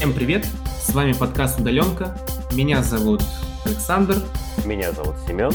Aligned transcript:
Всем 0.00 0.14
привет! 0.14 0.46
С 0.80 0.94
вами 0.94 1.12
подкаст 1.12 1.60
«Удаленка». 1.60 2.18
Меня 2.54 2.82
зовут 2.82 3.20
Александр. 3.66 4.16
Меня 4.64 4.92
зовут 4.92 5.14
Семен. 5.28 5.52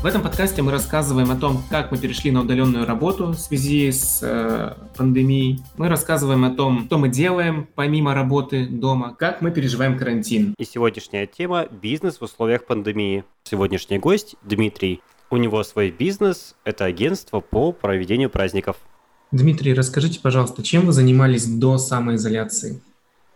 В 0.00 0.06
этом 0.06 0.22
подкасте 0.22 0.62
мы 0.62 0.72
рассказываем 0.72 1.30
о 1.30 1.36
том, 1.36 1.62
как 1.68 1.92
мы 1.92 1.98
перешли 1.98 2.30
на 2.30 2.40
удаленную 2.40 2.86
работу 2.86 3.32
в 3.32 3.34
связи 3.34 3.92
с 3.92 4.20
э, 4.22 4.72
пандемией. 4.96 5.60
Мы 5.76 5.90
рассказываем 5.90 6.42
о 6.46 6.52
том, 6.52 6.86
что 6.86 6.96
мы 6.96 7.10
делаем 7.10 7.68
помимо 7.74 8.14
работы 8.14 8.64
дома, 8.64 9.14
как 9.14 9.42
мы 9.42 9.50
переживаем 9.50 9.98
карантин. 9.98 10.54
И 10.56 10.64
сегодняшняя 10.64 11.26
тема– 11.26 11.66
бизнес 11.82 12.20
в 12.20 12.22
условиях 12.22 12.64
пандемии. 12.64 13.24
Сегодняшний 13.42 13.98
гость– 13.98 14.36
Дмитрий. 14.42 15.02
У 15.28 15.36
него 15.36 15.62
свой 15.64 15.90
бизнес– 15.90 16.56
это 16.64 16.86
агентство 16.86 17.40
по 17.40 17.72
проведению 17.72 18.30
праздников. 18.30 18.78
Дмитрий, 19.32 19.74
расскажите, 19.74 20.18
пожалуйста, 20.20 20.62
чем 20.62 20.86
вы 20.86 20.92
занимались 20.92 21.44
до 21.44 21.76
самоизоляции? 21.76 22.80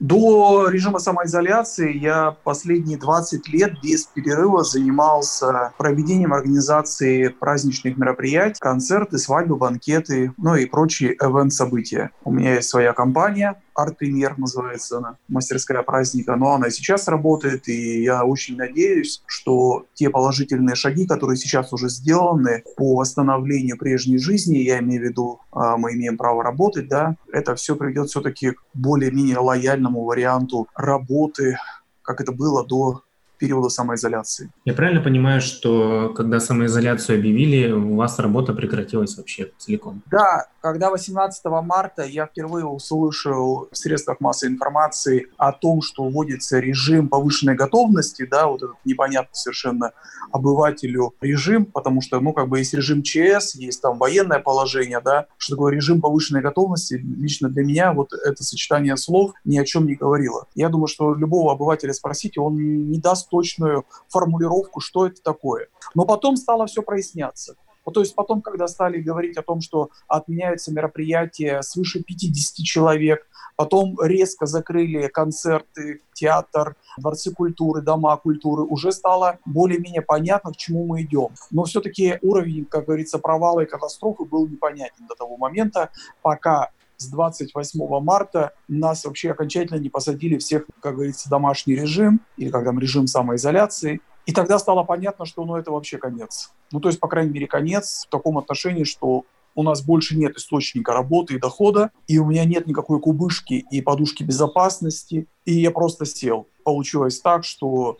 До 0.01 0.69
режима 0.69 1.01
самоизоляции 1.01 1.97
я 1.97 2.37
последние 2.45 2.98
20 2.98 3.48
лет 3.48 3.73
без 3.83 4.05
перерыва 4.06 4.62
занимался 4.62 5.73
проведением 5.77 6.33
организации 6.33 7.29
праздничных 7.29 7.97
мероприятий, 7.97 8.61
концерты, 8.61 9.19
свадьбы, 9.19 9.56
банкеты, 9.56 10.33
ну 10.37 10.55
и 10.55 10.66
прочие 10.66 11.16
event-события. 11.16 12.11
У 12.25 12.30
меня 12.30 12.55
есть 12.55 12.69
своя 12.69 12.92
компания, 12.92 13.61
арт-премьер 13.78 14.37
называется 14.38 14.98
она, 14.98 15.16
мастерская 15.28 15.82
праздника, 15.82 16.34
но 16.34 16.55
она 16.55 16.70
сейчас 16.70 17.06
работает, 17.06 17.69
и 17.69 18.02
я 18.02 18.24
очень 18.24 18.56
надеюсь, 18.56 19.23
что 19.27 19.86
те 19.95 20.10
положительные 20.10 20.74
шаги, 20.74 21.06
которые 21.06 21.36
сейчас 21.36 21.73
уже 21.73 21.88
сделаны 21.88 22.64
по 22.77 22.96
восстановлению 22.96 23.78
прежней 23.78 24.19
жизни, 24.19 24.59
я 24.59 24.80
имею 24.80 25.02
в 25.02 25.05
виду, 25.05 25.41
а, 25.52 25.77
мы 25.77 25.95
имеем 25.95 26.16
право 26.16 26.42
работать, 26.42 26.88
да, 26.88 27.16
это 27.33 27.55
все 27.55 27.77
приведет 27.77 28.08
все-таки 28.08 28.50
к 28.50 28.62
более-менее 28.75 29.38
лояльному 29.38 30.05
варианту 30.05 30.66
работы, 30.75 31.56
как 32.03 32.20
это 32.20 32.33
было 32.33 32.66
до 32.66 33.03
периода 33.39 33.69
самоизоляции. 33.69 34.50
Я 34.64 34.75
правильно 34.75 35.00
понимаю, 35.00 35.41
что 35.41 36.12
когда 36.17 36.41
самоизоляцию 36.41 37.19
объявили, 37.19 37.72
у 37.72 37.97
вас 37.97 38.19
работа 38.19 38.53
прекратилась 38.53 39.17
вообще 39.17 39.50
целиком? 39.58 40.03
Да, 40.11 40.47
когда 40.61 40.91
18 40.91 41.44
марта 41.62 42.03
я 42.03 42.27
впервые 42.27 42.66
услышал 42.66 43.69
в 43.70 43.77
средствах 43.77 44.20
массовой 44.20 44.53
информации 44.53 45.28
о 45.36 45.53
том, 45.53 45.83
что 45.83 46.05
вводится 46.05 46.59
режим 46.59 47.09
повышенной 47.09 47.55
готовности, 47.55 48.27
да, 48.27 48.48
вот 48.48 48.62
этот 48.62 48.77
непонятный 48.84 49.34
совершенно 49.34 49.92
обывателю 50.33 51.14
режим, 51.20 51.64
потому 51.64 52.00
что, 52.00 52.20
ну, 52.20 52.33
как 52.33 52.48
бы 52.48 52.59
есть 52.59 52.75
режим 52.75 53.03
ЧС, 53.03 53.55
есть 53.55 53.81
там 53.81 53.98
военное 53.98 54.41
положение, 54.41 55.00
да, 55.00 55.27
что 55.39 55.55
такое 55.55 55.72
режим 55.72 56.00
повышенной 56.00 56.42
готовности, 56.42 56.94
лично 56.94 57.48
для 57.48 57.64
меня 57.64 57.92
вот 57.92 58.12
это 58.12 58.42
сочетание 58.42 58.97
слов 58.97 59.33
ни 59.44 59.59
о 59.59 59.64
чем 59.64 59.86
не 59.86 59.94
говорило. 59.94 60.47
Я 60.55 60.69
думаю, 60.69 60.89
что 60.89 61.14
любого 61.14 61.53
обывателя 61.53 61.92
спросите, 61.92 62.41
он 62.41 62.56
не 62.91 62.98
даст 62.98 63.28
точную 63.29 63.84
формулировку, 64.09 64.81
что 64.81 65.07
это 65.07 65.23
такое. 65.23 65.69
Но 65.95 66.05
потом 66.05 66.37
стало 66.37 66.67
все 66.67 66.83
проясняться. 66.83 67.57
Вот, 67.84 67.95
то 67.95 68.01
есть 68.01 68.15
потом, 68.15 68.43
когда 68.43 68.69
стали 68.69 69.01
говорить 69.01 69.39
о 69.39 69.43
том, 69.43 69.62
что 69.62 69.89
отменяются 70.09 70.71
мероприятия 70.71 71.62
свыше 71.62 72.03
50 72.03 72.62
человек, 72.62 73.27
потом 73.56 73.97
резко 74.03 74.45
закрыли 74.45 75.09
концерты, 75.09 76.03
театр, 76.12 76.77
дворцы 76.99 77.33
культуры, 77.33 77.81
дома 77.81 78.17
культуры, 78.19 78.62
уже 78.62 78.93
стало 78.93 79.39
более-менее 79.47 80.03
понятно, 80.03 80.53
к 80.53 80.56
чему 80.56 80.84
мы 80.84 81.01
идем. 81.01 81.29
Но 81.51 81.65
все-таки 81.65 82.19
уровень, 82.21 82.67
как 82.67 82.84
говорится, 82.84 83.19
провала 83.19 83.61
и 83.61 83.67
катастрофы 83.67 84.25
был 84.27 84.47
непонятен 84.47 85.06
до 85.09 85.15
того 85.15 85.39
момента, 85.39 85.89
пока 86.21 86.71
с 86.98 87.06
28 87.06 88.00
марта 88.00 88.52
нас 88.66 89.04
вообще 89.04 89.30
окончательно 89.30 89.78
не 89.78 89.88
посадили 89.88 90.36
всех, 90.36 90.66
как 90.81 90.97
говорится, 90.97 91.31
домашний 91.31 91.76
режим, 91.76 92.20
или 92.36 92.50
как 92.50 92.64
там 92.64 92.78
режим 92.78 93.06
самоизоляции. 93.06 94.00
И 94.26 94.32
тогда 94.32 94.59
стало 94.59 94.82
понятно, 94.82 95.25
что 95.25 95.44
ну, 95.44 95.56
это 95.56 95.70
вообще 95.70 95.97
конец. 95.97 96.53
Ну, 96.72 96.81
то 96.81 96.88
есть, 96.88 97.00
по 97.00 97.08
крайней 97.08 97.32
мере, 97.32 97.47
конец 97.47 98.04
в 98.06 98.10
таком 98.10 98.37
отношении, 98.37 98.84
что 98.84 99.25
у 99.54 99.62
нас 99.62 99.81
больше 99.81 100.16
нет 100.16 100.37
источника 100.37 100.92
работы 100.92 101.34
и 101.34 101.38
дохода, 101.38 101.91
и 102.08 102.19
у 102.19 102.26
меня 102.26 102.44
нет 102.44 102.66
никакой 102.66 103.00
кубышки 103.00 103.64
и 103.70 103.81
подушки 103.81 104.25
безопасности, 104.25 105.26
и 105.44 105.53
я 105.54 105.70
просто 105.70 106.04
сел. 106.04 106.47
Получилось 106.64 107.20
так, 107.20 107.44
что 107.44 107.98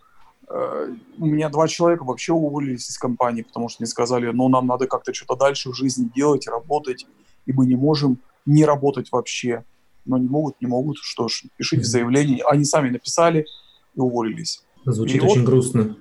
э, 0.49 0.95
у 1.19 1.27
меня 1.27 1.49
два 1.49 1.67
человека 1.69 2.05
вообще 2.05 2.33
уволились 2.33 2.91
из 2.91 2.99
компании, 2.99 3.43
потому 3.43 3.69
что 3.69 3.83
мне 3.83 3.87
сказали, 3.87 4.31
ну, 4.31 4.49
нам 4.49 4.67
надо 4.67 4.87
как-то 4.87 5.15
что-то 5.15 5.37
дальше 5.37 5.71
в 5.71 5.75
жизни 5.75 6.11
делать, 6.15 6.47
работать, 6.47 7.07
и 7.47 7.53
мы 7.53 7.67
не 7.67 7.77
можем 7.77 8.19
не 8.49 8.65
работать 8.65 9.13
вообще. 9.13 9.65
Но 10.05 10.17
не 10.19 10.29
могут, 10.29 10.61
не 10.61 10.67
могут, 10.67 10.97
что 10.99 11.29
ж, 11.29 11.45
пишите 11.57 11.85
заявление. 11.85 12.43
Они 12.45 12.65
сами 12.65 12.89
написали 12.89 13.47
и 13.95 14.01
уволились. 14.01 14.65
Звучит 14.85 15.23
и 15.23 15.27
очень 15.27 15.41
вот, 15.41 15.47
грустно. 15.47 15.97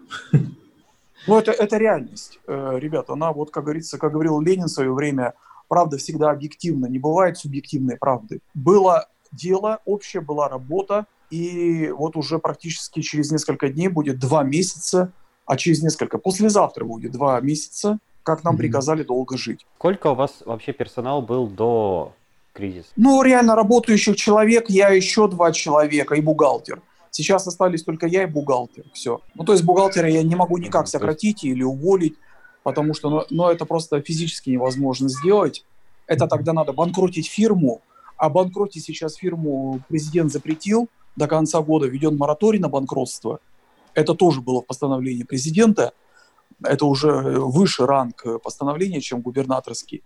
Ну, 1.28 1.38
это, 1.38 1.52
это 1.52 1.78
реальность, 1.78 2.40
э, 2.47 2.78
ребята. 2.80 3.13
Она, 3.13 3.34
вот, 3.34 3.52
как 3.52 3.66
говорится, 3.66 3.97
как 3.97 4.13
говорил 4.13 4.40
Ленин 4.40 4.68
в 4.68 4.72
свое 4.72 4.94
время, 4.94 5.34
правда 5.68 5.97
всегда 5.97 6.31
объективна, 6.31 6.86
не 6.86 7.00
бывает 7.00 7.38
субъективной 7.38 7.97
правды. 7.97 8.40
Было 8.53 9.09
дело, 9.34 9.81
общее 9.84 10.22
была 10.22 10.47
работа, 10.47 11.06
и 11.30 11.90
вот 11.90 12.16
уже 12.16 12.40
практически 12.40 13.02
через 13.02 13.30
несколько 13.30 13.68
дней 13.68 13.90
будет 13.90 14.19
два 14.19 14.44
месяца, 14.44 15.12
а 15.46 15.57
через 15.57 15.84
несколько, 15.84 16.18
послезавтра 16.18 16.86
будет 16.86 17.12
два 17.12 17.41
месяца, 17.41 18.00
как 18.24 18.46
нам 18.46 18.56
mm-hmm. 18.56 18.57
приказали 18.59 19.03
долго 19.03 19.38
жить. 19.38 19.66
Сколько 19.80 20.12
у 20.12 20.16
вас 20.16 20.44
вообще 20.46 20.72
персонал 20.72 21.22
был 21.22 21.47
до 21.47 22.13
кризиса? 22.57 22.88
Ну, 22.95 23.22
реально 23.22 23.56
работающих 23.56 24.16
человек, 24.16 24.69
я 24.69 24.90
еще 24.90 25.28
два 25.28 25.51
человека 25.51 26.16
и 26.16 26.22
бухгалтер. 26.22 26.81
Сейчас 27.12 27.47
остались 27.47 27.84
только 27.84 28.07
я 28.07 28.23
и 28.23 28.25
бухгалтер. 28.25 28.85
Все. 28.94 29.22
Ну, 29.35 29.44
то 29.44 29.53
есть 29.53 29.63
бухгалтера 29.63 30.09
я 30.09 30.23
не 30.23 30.35
могу 30.35 30.57
никак 30.57 30.88
сократить 30.88 31.44
или 31.44 31.63
уволить, 31.63 32.16
потому 32.63 32.94
что 32.94 33.09
ну, 33.09 33.23
ну, 33.29 33.50
это 33.50 33.66
просто 33.66 34.01
физически 34.01 34.50
невозможно 34.50 35.09
сделать. 35.09 35.66
Это 36.07 36.28
тогда 36.28 36.53
надо 36.53 36.73
банкротить 36.73 37.28
фирму, 37.28 37.81
а 38.18 38.29
банкротить 38.29 38.85
сейчас 38.85 39.16
фирму 39.16 39.81
президент 39.89 40.31
запретил. 40.31 40.89
До 41.16 41.28
конца 41.28 41.62
года 41.62 41.88
введен 41.88 42.18
мораторий 42.18 42.59
на 42.59 42.69
банкротство. 42.69 43.39
Это 43.94 44.13
тоже 44.13 44.41
было 44.41 44.62
в 44.62 44.66
постановлении 44.66 45.24
президента. 45.24 45.91
Это 46.63 46.85
уже 46.85 47.12
выше 47.12 47.85
ранг 47.85 48.25
постановления, 48.44 49.01
чем 49.01 49.22
губернаторский. 49.22 50.03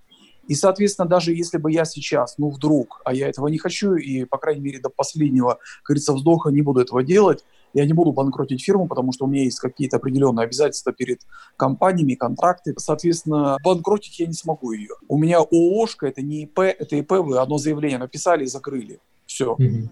И, 0.52 0.54
соответственно, 0.54 1.08
даже 1.08 1.34
если 1.34 1.58
бы 1.58 1.72
я 1.72 1.86
сейчас, 1.86 2.38
ну, 2.38 2.50
вдруг, 2.50 3.00
а 3.06 3.14
я 3.14 3.30
этого 3.30 3.48
не 3.48 3.58
хочу, 3.58 3.94
и, 3.94 4.26
по 4.26 4.38
крайней 4.38 4.60
мере, 4.60 4.80
до 4.82 4.90
последнего, 4.90 5.52
как 5.54 5.86
говорится, 5.86 6.12
вздоха 6.12 6.50
не 6.50 6.62
буду 6.62 6.82
этого 6.82 7.04
делать, 7.04 7.46
я 7.74 7.86
не 7.86 7.94
буду 7.94 8.12
банкротить 8.12 8.62
фирму, 8.62 8.90
потому 8.90 9.14
что 9.14 9.24
у 9.24 9.28
меня 9.30 9.44
есть 9.46 9.62
какие-то 9.62 9.96
определенные 9.96 10.44
обязательства 10.44 10.92
перед 10.92 11.22
компаниями, 11.56 12.16
контракты. 12.16 12.74
Соответственно, 12.78 13.56
банкротить 13.64 14.20
я 14.20 14.28
не 14.28 14.34
смогу 14.34 14.74
ее. 14.74 14.96
У 15.08 15.18
меня 15.18 15.40
ООшка, 15.40 16.08
это 16.08 16.22
не 16.22 16.44
ИП, 16.44 16.60
это 16.60 16.98
ИП, 16.98 17.12
вы 17.12 17.40
одно 17.40 17.58
заявление 17.58 18.00
написали 18.00 18.44
и 18.44 18.48
закрыли. 18.48 19.00
Все. 19.26 19.56
Mm-hmm. 19.58 19.88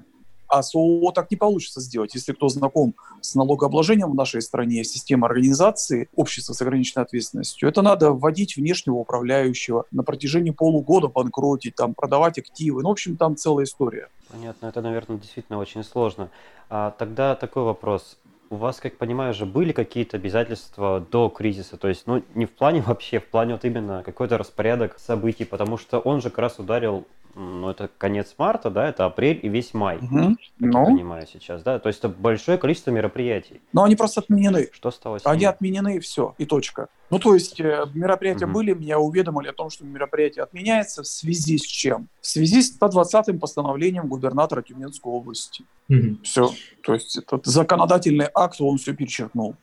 А 0.49 0.63
с 0.63 0.75
ООО 0.75 1.11
так 1.11 1.29
не 1.31 1.37
получится 1.37 1.79
сделать. 1.79 2.15
Если 2.15 2.33
кто 2.33 2.49
знаком 2.49 2.95
с 3.21 3.35
налогообложением 3.35 4.11
в 4.11 4.15
нашей 4.15 4.41
стране, 4.41 4.83
система 4.83 5.27
организации 5.27 6.09
общества 6.15 6.53
с 6.53 6.61
ограниченной 6.61 7.05
ответственностью, 7.05 7.69
это 7.69 7.81
надо 7.81 8.11
вводить 8.11 8.57
внешнего 8.57 8.95
управляющего, 8.95 9.85
на 9.91 10.03
протяжении 10.03 10.51
полугода 10.51 11.07
банкротить, 11.07 11.75
там, 11.75 11.93
продавать 11.93 12.39
активы. 12.39 12.81
Ну, 12.81 12.89
в 12.89 12.93
общем, 12.93 13.15
там 13.15 13.35
целая 13.35 13.65
история. 13.65 14.09
Понятно, 14.31 14.67
это, 14.67 14.81
наверное, 14.81 15.17
действительно 15.17 15.59
очень 15.59 15.83
сложно. 15.83 16.29
А 16.69 16.91
тогда 16.97 17.35
такой 17.35 17.63
вопрос. 17.63 18.17
У 18.51 18.55
вас, 18.55 18.79
как 18.79 18.97
понимаю, 18.97 19.35
же 19.35 19.45
были 19.45 19.71
какие-то 19.71 20.17
обязательства 20.17 21.05
до 21.11 21.29
кризиса? 21.29 21.77
То 21.77 21.88
есть, 21.88 22.07
ну, 22.07 22.23
не 22.33 22.47
в 22.47 22.51
плане 22.51 22.81
вообще, 22.81 23.19
в 23.19 23.27
плане 23.27 23.53
вот 23.53 23.65
именно 23.65 24.01
какой-то 24.03 24.39
распорядок 24.39 24.97
событий, 25.00 25.45
потому 25.45 25.77
что 25.77 26.00
он 26.00 26.21
же 26.21 26.29
как 26.29 26.39
раз 26.39 26.57
ударил 26.57 27.06
ну, 27.35 27.69
это 27.69 27.89
конец 27.97 28.33
марта, 28.37 28.69
да, 28.69 28.89
это 28.89 29.05
апрель 29.05 29.39
и 29.41 29.49
весь 29.49 29.73
май, 29.73 29.97
угу. 29.97 30.07
как 30.07 30.37
ну. 30.59 30.79
я 30.79 30.85
понимаю 30.85 31.27
сейчас, 31.27 31.63
да, 31.63 31.79
то 31.79 31.87
есть 31.87 31.99
это 31.99 32.09
большое 32.09 32.57
количество 32.57 32.91
мероприятий. 32.91 33.61
Но 33.73 33.83
они 33.83 33.95
просто 33.95 34.21
отменены. 34.21 34.69
Что 34.71 34.91
стало 34.91 35.19
с 35.19 35.25
ними? 35.25 35.33
Они 35.35 35.45
отменены 35.45 35.97
и 35.97 35.99
все, 35.99 36.35
и 36.37 36.45
точка. 36.45 36.89
Ну, 37.09 37.17
то 37.17 37.33
есть 37.33 37.59
э, 37.59 37.85
мероприятия 37.93 38.45
угу. 38.45 38.55
были, 38.55 38.73
меня 38.73 38.99
уведомили 38.99 39.47
о 39.47 39.53
том, 39.53 39.69
что 39.69 39.83
мероприятие 39.85 40.43
отменяется 40.43 41.03
в 41.03 41.07
связи 41.07 41.57
с 41.57 41.63
чем? 41.63 42.07
В 42.21 42.27
связи 42.27 42.61
с 42.61 42.77
120-м 42.79 43.39
постановлением 43.39 44.07
губернатора 44.07 44.61
Тюменской 44.61 45.11
области. 45.11 45.63
Угу. 45.89 46.17
Все. 46.23 46.51
То 46.83 46.93
есть 46.93 47.17
этот 47.17 47.45
законодательный 47.45 48.27
акт, 48.33 48.59
он 48.59 48.77
все 48.77 48.93
перечеркнул. 48.93 49.55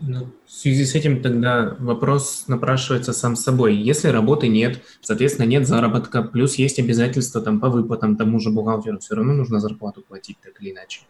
Ну, 0.00 0.28
в 0.46 0.50
связи 0.50 0.84
с 0.84 0.94
этим 0.94 1.22
тогда 1.22 1.76
вопрос 1.78 2.44
напрашивается 2.46 3.12
сам 3.12 3.36
собой. 3.36 3.76
Если 3.76 4.08
работы 4.08 4.48
нет, 4.48 4.80
соответственно, 5.00 5.46
нет 5.46 5.66
заработка, 5.66 6.22
плюс 6.22 6.54
есть 6.56 6.78
обязательства 6.78 7.40
там, 7.40 7.60
по 7.60 7.68
выплатам 7.68 8.16
тому 8.16 8.38
же 8.38 8.50
бухгалтеру, 8.50 8.98
все 8.98 9.16
равно 9.16 9.34
нужно 9.34 9.60
зарплату 9.60 10.02
платить 10.06 10.38
так 10.42 10.60
или 10.60 10.72
иначе. 10.72 11.00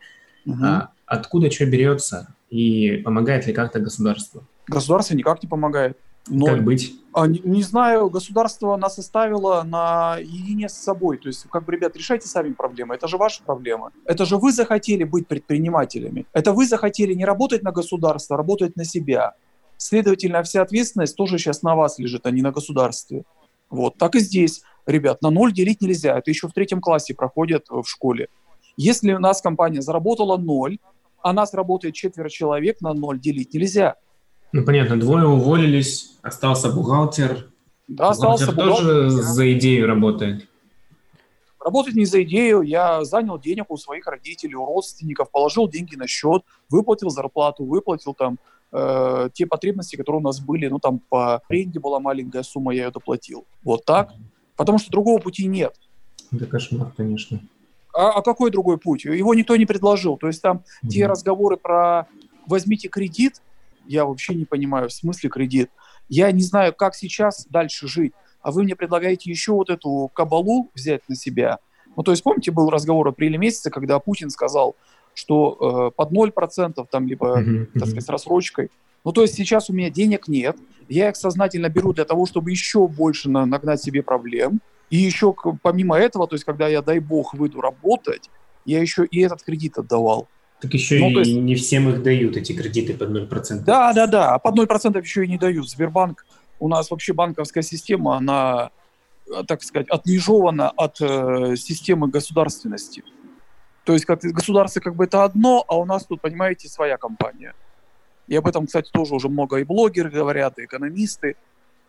Угу. 0.46 0.64
А 0.64 0.90
откуда 1.06 1.50
что 1.50 1.66
берется 1.66 2.34
и 2.50 2.96
помогает 3.04 3.46
ли 3.46 3.52
как-то 3.52 3.80
государство? 3.80 4.44
Государство 4.66 5.14
никак 5.14 5.42
не 5.42 5.48
помогает. 5.48 5.98
Ноль. 6.30 6.50
Как 6.50 6.64
быть? 6.64 6.94
А, 7.12 7.26
не, 7.26 7.40
не 7.40 7.62
знаю, 7.62 8.10
государство 8.10 8.76
нас 8.76 8.98
оставило 8.98 9.62
на 9.62 10.18
едине 10.18 10.68
с 10.68 10.74
собой. 10.74 11.18
То 11.18 11.28
есть, 11.28 11.46
как 11.50 11.64
бы, 11.64 11.72
ребят, 11.72 11.96
решайте 11.96 12.28
сами 12.28 12.52
проблемы. 12.52 12.94
Это 12.94 13.08
же 13.08 13.16
ваша 13.16 13.42
проблема. 13.42 13.92
Это 14.04 14.24
же 14.24 14.36
вы 14.36 14.52
захотели 14.52 15.04
быть 15.04 15.26
предпринимателями. 15.26 16.26
Это 16.32 16.52
вы 16.52 16.66
захотели 16.66 17.14
не 17.14 17.24
работать 17.24 17.62
на 17.62 17.72
государство, 17.72 18.36
а 18.36 18.38
работать 18.38 18.76
на 18.76 18.84
себя. 18.84 19.34
Следовательно, 19.76 20.42
вся 20.42 20.62
ответственность 20.62 21.16
тоже 21.16 21.38
сейчас 21.38 21.62
на 21.62 21.74
вас 21.74 21.98
лежит, 21.98 22.26
а 22.26 22.30
не 22.30 22.42
на 22.42 22.52
государстве. 22.52 23.24
Вот, 23.70 23.96
так 23.96 24.14
и 24.14 24.20
здесь. 24.20 24.62
Ребят, 24.86 25.22
на 25.22 25.30
ноль 25.30 25.52
делить 25.52 25.80
нельзя. 25.80 26.18
Это 26.18 26.30
еще 26.30 26.48
в 26.48 26.52
третьем 26.52 26.80
классе 26.80 27.14
проходят 27.14 27.66
в 27.68 27.84
школе. 27.84 28.28
Если 28.76 29.12
у 29.12 29.18
нас 29.18 29.42
компания 29.42 29.82
заработала 29.82 30.36
ноль, 30.36 30.78
а 31.22 31.32
нас 31.32 31.52
работает 31.52 31.94
четверо 31.94 32.28
человек, 32.28 32.80
на 32.80 32.94
ноль 32.94 33.18
делить 33.18 33.52
нельзя. 33.52 33.96
Ну, 34.52 34.64
понятно, 34.64 34.98
двое 34.98 35.26
уволились, 35.26 36.16
остался 36.22 36.72
бухгалтер. 36.72 37.48
Да, 37.86 38.10
остался 38.10 38.46
бухгалтер. 38.46 38.76
тоже 38.76 39.02
да. 39.04 39.22
за 39.22 39.52
идею 39.54 39.86
работает. 39.86 40.48
Работать 41.60 41.94
не 41.94 42.06
за 42.06 42.22
идею. 42.22 42.62
Я 42.62 43.04
занял 43.04 43.38
денег 43.38 43.70
у 43.70 43.76
своих 43.76 44.06
родителей, 44.06 44.54
у 44.54 44.64
родственников, 44.64 45.30
положил 45.30 45.68
деньги 45.68 45.96
на 45.96 46.06
счет, 46.06 46.42
выплатил 46.70 47.10
зарплату, 47.10 47.64
выплатил 47.64 48.14
там 48.14 48.38
э, 48.72 49.28
те 49.34 49.44
потребности, 49.46 49.96
которые 49.96 50.20
у 50.20 50.24
нас 50.24 50.40
были. 50.40 50.68
Ну, 50.68 50.78
там 50.78 51.00
по 51.10 51.42
аренде 51.48 51.78
была 51.80 52.00
маленькая 52.00 52.42
сумма, 52.42 52.74
я 52.74 52.84
ее 52.84 52.90
доплатил. 52.90 53.44
Вот 53.62 53.84
так. 53.84 54.12
Потому 54.56 54.78
что 54.78 54.90
другого 54.90 55.18
пути 55.20 55.46
нет. 55.46 55.74
Это 56.32 56.46
кошмар, 56.46 56.92
конечно. 56.96 57.40
А, 57.94 58.12
а 58.12 58.22
какой 58.22 58.50
другой 58.50 58.78
путь? 58.78 59.04
Его 59.04 59.34
никто 59.34 59.56
не 59.56 59.66
предложил. 59.66 60.16
То 60.16 60.28
есть 60.28 60.40
там 60.40 60.62
mm 60.84 60.88
те 60.88 61.06
разговоры 61.06 61.56
про 61.56 62.06
возьмите 62.46 62.88
кредит, 62.88 63.42
я 63.88 64.04
вообще 64.04 64.34
не 64.34 64.44
понимаю, 64.44 64.88
в 64.88 64.92
смысле 64.92 65.30
кредит. 65.30 65.70
Я 66.08 66.30
не 66.32 66.42
знаю, 66.42 66.74
как 66.74 66.94
сейчас 66.94 67.46
дальше 67.46 67.88
жить. 67.88 68.12
А 68.40 68.52
вы 68.52 68.62
мне 68.62 68.76
предлагаете 68.76 69.30
еще 69.30 69.52
вот 69.52 69.70
эту 69.70 70.10
кабалу 70.14 70.70
взять 70.74 71.02
на 71.08 71.16
себя. 71.16 71.58
Ну, 71.96 72.02
то 72.02 72.12
есть, 72.12 72.22
помните, 72.22 72.52
был 72.52 72.70
разговор 72.70 73.08
о 73.08 73.10
апреле 73.10 73.38
месяце, 73.38 73.70
когда 73.70 73.98
Путин 73.98 74.30
сказал, 74.30 74.76
что 75.14 75.90
э, 75.90 75.96
под 75.96 76.12
0%, 76.12 76.86
там, 76.90 77.08
либо, 77.08 77.40
mm-hmm. 77.40 77.66
так 77.74 77.88
сказать, 77.88 78.04
с 78.04 78.08
рассрочкой. 78.08 78.70
Ну, 79.04 79.12
то 79.12 79.22
есть 79.22 79.34
сейчас 79.34 79.68
у 79.68 79.72
меня 79.72 79.90
денег 79.90 80.28
нет, 80.28 80.56
я 80.88 81.08
их 81.08 81.16
сознательно 81.16 81.68
беру 81.68 81.92
для 81.92 82.04
того, 82.04 82.26
чтобы 82.26 82.50
еще 82.50 82.86
больше 82.86 83.28
на, 83.28 83.46
нагнать 83.46 83.82
себе 83.82 84.02
проблем. 84.02 84.60
И 84.90 84.96
еще 84.96 85.34
помимо 85.62 85.98
этого, 85.98 86.26
то 86.26 86.34
есть 86.34 86.44
когда 86.44 86.68
я, 86.68 86.82
дай 86.82 86.98
бог, 86.98 87.34
выйду 87.34 87.60
работать, 87.60 88.30
я 88.64 88.80
еще 88.80 89.04
и 89.04 89.20
этот 89.20 89.42
кредит 89.42 89.78
отдавал. 89.78 90.28
Так 90.60 90.74
еще 90.74 90.98
ну, 90.98 91.10
и 91.10 91.18
есть... 91.18 91.32
не 91.34 91.54
всем 91.54 91.88
их 91.88 92.02
дают, 92.02 92.36
эти 92.36 92.52
кредиты 92.52 92.94
под 92.94 93.10
0%. 93.10 93.60
Да, 93.64 93.92
да, 93.92 94.06
да. 94.06 94.34
А 94.34 94.38
под 94.38 94.58
0% 94.58 95.00
еще 95.00 95.24
и 95.24 95.28
не 95.28 95.38
дают. 95.38 95.68
Сбербанк, 95.68 96.26
у 96.58 96.68
нас 96.68 96.90
вообще 96.90 97.12
банковская 97.12 97.62
система, 97.62 98.16
она, 98.16 98.70
э, 99.32 99.44
так 99.46 99.62
сказать, 99.62 99.88
отмежована 99.88 100.70
от 100.70 101.00
э, 101.00 101.54
системы 101.56 102.08
государственности. 102.08 103.04
То 103.84 103.92
есть 103.92 104.04
как 104.04 104.20
государство 104.20 104.80
как 104.80 104.96
бы 104.96 105.04
это 105.04 105.24
одно, 105.24 105.64
а 105.68 105.76
у 105.78 105.84
нас 105.84 106.04
тут, 106.04 106.20
понимаете, 106.20 106.68
своя 106.68 106.96
компания. 106.96 107.54
И 108.26 108.36
об 108.36 108.46
этом, 108.46 108.66
кстати, 108.66 108.90
тоже 108.90 109.14
уже 109.14 109.28
много 109.28 109.56
и 109.56 109.64
блогеры 109.64 110.10
говорят, 110.10 110.58
и 110.58 110.64
экономисты. 110.64 111.36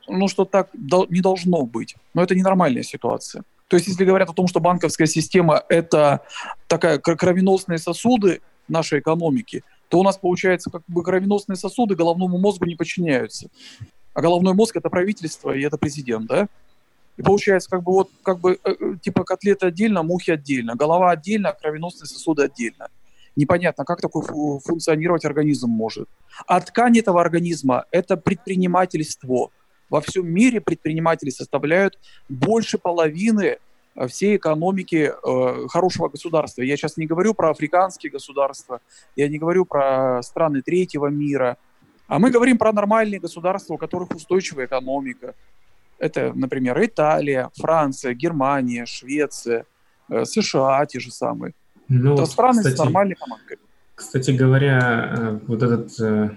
Ну, 0.08 0.28
что 0.28 0.46
так 0.46 0.70
не 0.74 1.22
должно 1.22 1.66
быть. 1.66 1.96
Но 2.14 2.24
это 2.24 2.36
ненормальная 2.36 2.84
ситуация. 2.84 3.44
То 3.68 3.76
есть, 3.76 3.88
если 3.88 4.06
говорят 4.06 4.30
о 4.30 4.34
том, 4.34 4.48
что 4.48 4.60
банковская 4.60 5.06
система– 5.06 5.64
это 5.70 6.22
такая 6.68 6.98
кровеносные 6.98 7.78
сосуды, 7.78 8.42
нашей 8.70 9.00
экономики, 9.00 9.64
то 9.90 10.00
у 10.00 10.04
нас 10.04 10.18
получается 10.18 10.70
как 10.70 10.84
бы 10.88 11.04
кровеносные 11.04 11.56
сосуды 11.56 11.96
головному 11.96 12.38
мозгу 12.38 12.66
не 12.66 12.76
подчиняются. 12.76 13.50
А 14.14 14.22
головной 14.22 14.54
мозг 14.54 14.76
это 14.76 14.90
правительство 14.90 15.52
и 15.52 15.62
это 15.62 15.78
президент, 15.78 16.28
да? 16.28 16.48
И 17.18 17.22
получается 17.22 17.70
как 17.70 17.84
бы 17.84 17.92
вот 17.92 18.10
как 18.24 18.40
бы 18.40 18.60
э, 18.64 18.72
э, 18.80 18.96
типа 19.02 19.24
котлеты 19.24 19.68
отдельно, 19.68 20.04
мухи 20.04 20.32
отдельно, 20.32 20.76
голова 20.76 21.12
отдельно, 21.12 21.52
кровеносные 21.52 22.08
сосуды 22.08 22.44
отдельно. 22.44 22.88
Непонятно, 23.36 23.86
как 23.86 24.02
такой 24.02 24.24
функционировать 24.24 25.26
организм 25.26 25.70
может. 25.70 26.10
А 26.48 26.60
ткань 26.62 26.98
этого 26.98 27.22
организма– 27.22 27.86
это 27.92 28.18
предпринимательство. 28.18 29.50
Во 29.90 30.02
всем 30.02 30.28
мире 30.28 30.62
предприниматели 30.62 31.30
составляют 31.30 31.98
больше 32.28 32.78
половины 32.78 33.58
всей 34.08 34.38
экономики 34.38 35.12
э, 35.12 35.68
хорошего 35.68 36.10
государства. 36.10 36.62
Я 36.62 36.78
сейчас 36.78 36.98
не 36.98 37.06
говорю 37.06 37.34
про 37.34 37.52
африканские 37.52 38.12
государства, 38.12 38.82
я 39.16 39.28
не 39.28 39.38
говорю 39.38 39.66
про 39.66 40.22
страны 40.24 40.62
третьего 40.62 41.08
мира, 41.08 41.58
а 42.08 42.20
мы 42.20 42.32
говорим 42.32 42.58
про 42.58 42.72
нормальные 42.74 43.20
государства, 43.20 43.76
у 43.76 43.78
которых 43.78 44.12
устойчивая 44.16 44.66
экономика. 44.66 45.36
Это, 46.00 46.32
например, 46.34 46.84
Италия, 46.84 47.50
Франция, 47.56 48.14
Германия, 48.14 48.86
Швеция, 48.86 49.66
э, 50.10 50.26
США 50.26 50.86
те 50.86 51.00
же 51.00 51.12
самые. 51.12 51.54
Ну, 51.90 52.14
Это 52.14 52.26
страны 52.26 52.60
кстати, 52.60 52.76
с 52.76 52.80
нормальной 52.80 53.14
экономикой. 53.14 53.58
Кстати 53.96 54.32
говоря, 54.32 55.14
э, 55.18 55.40
вот 55.48 55.62
этот 55.62 56.00
э, 56.00 56.30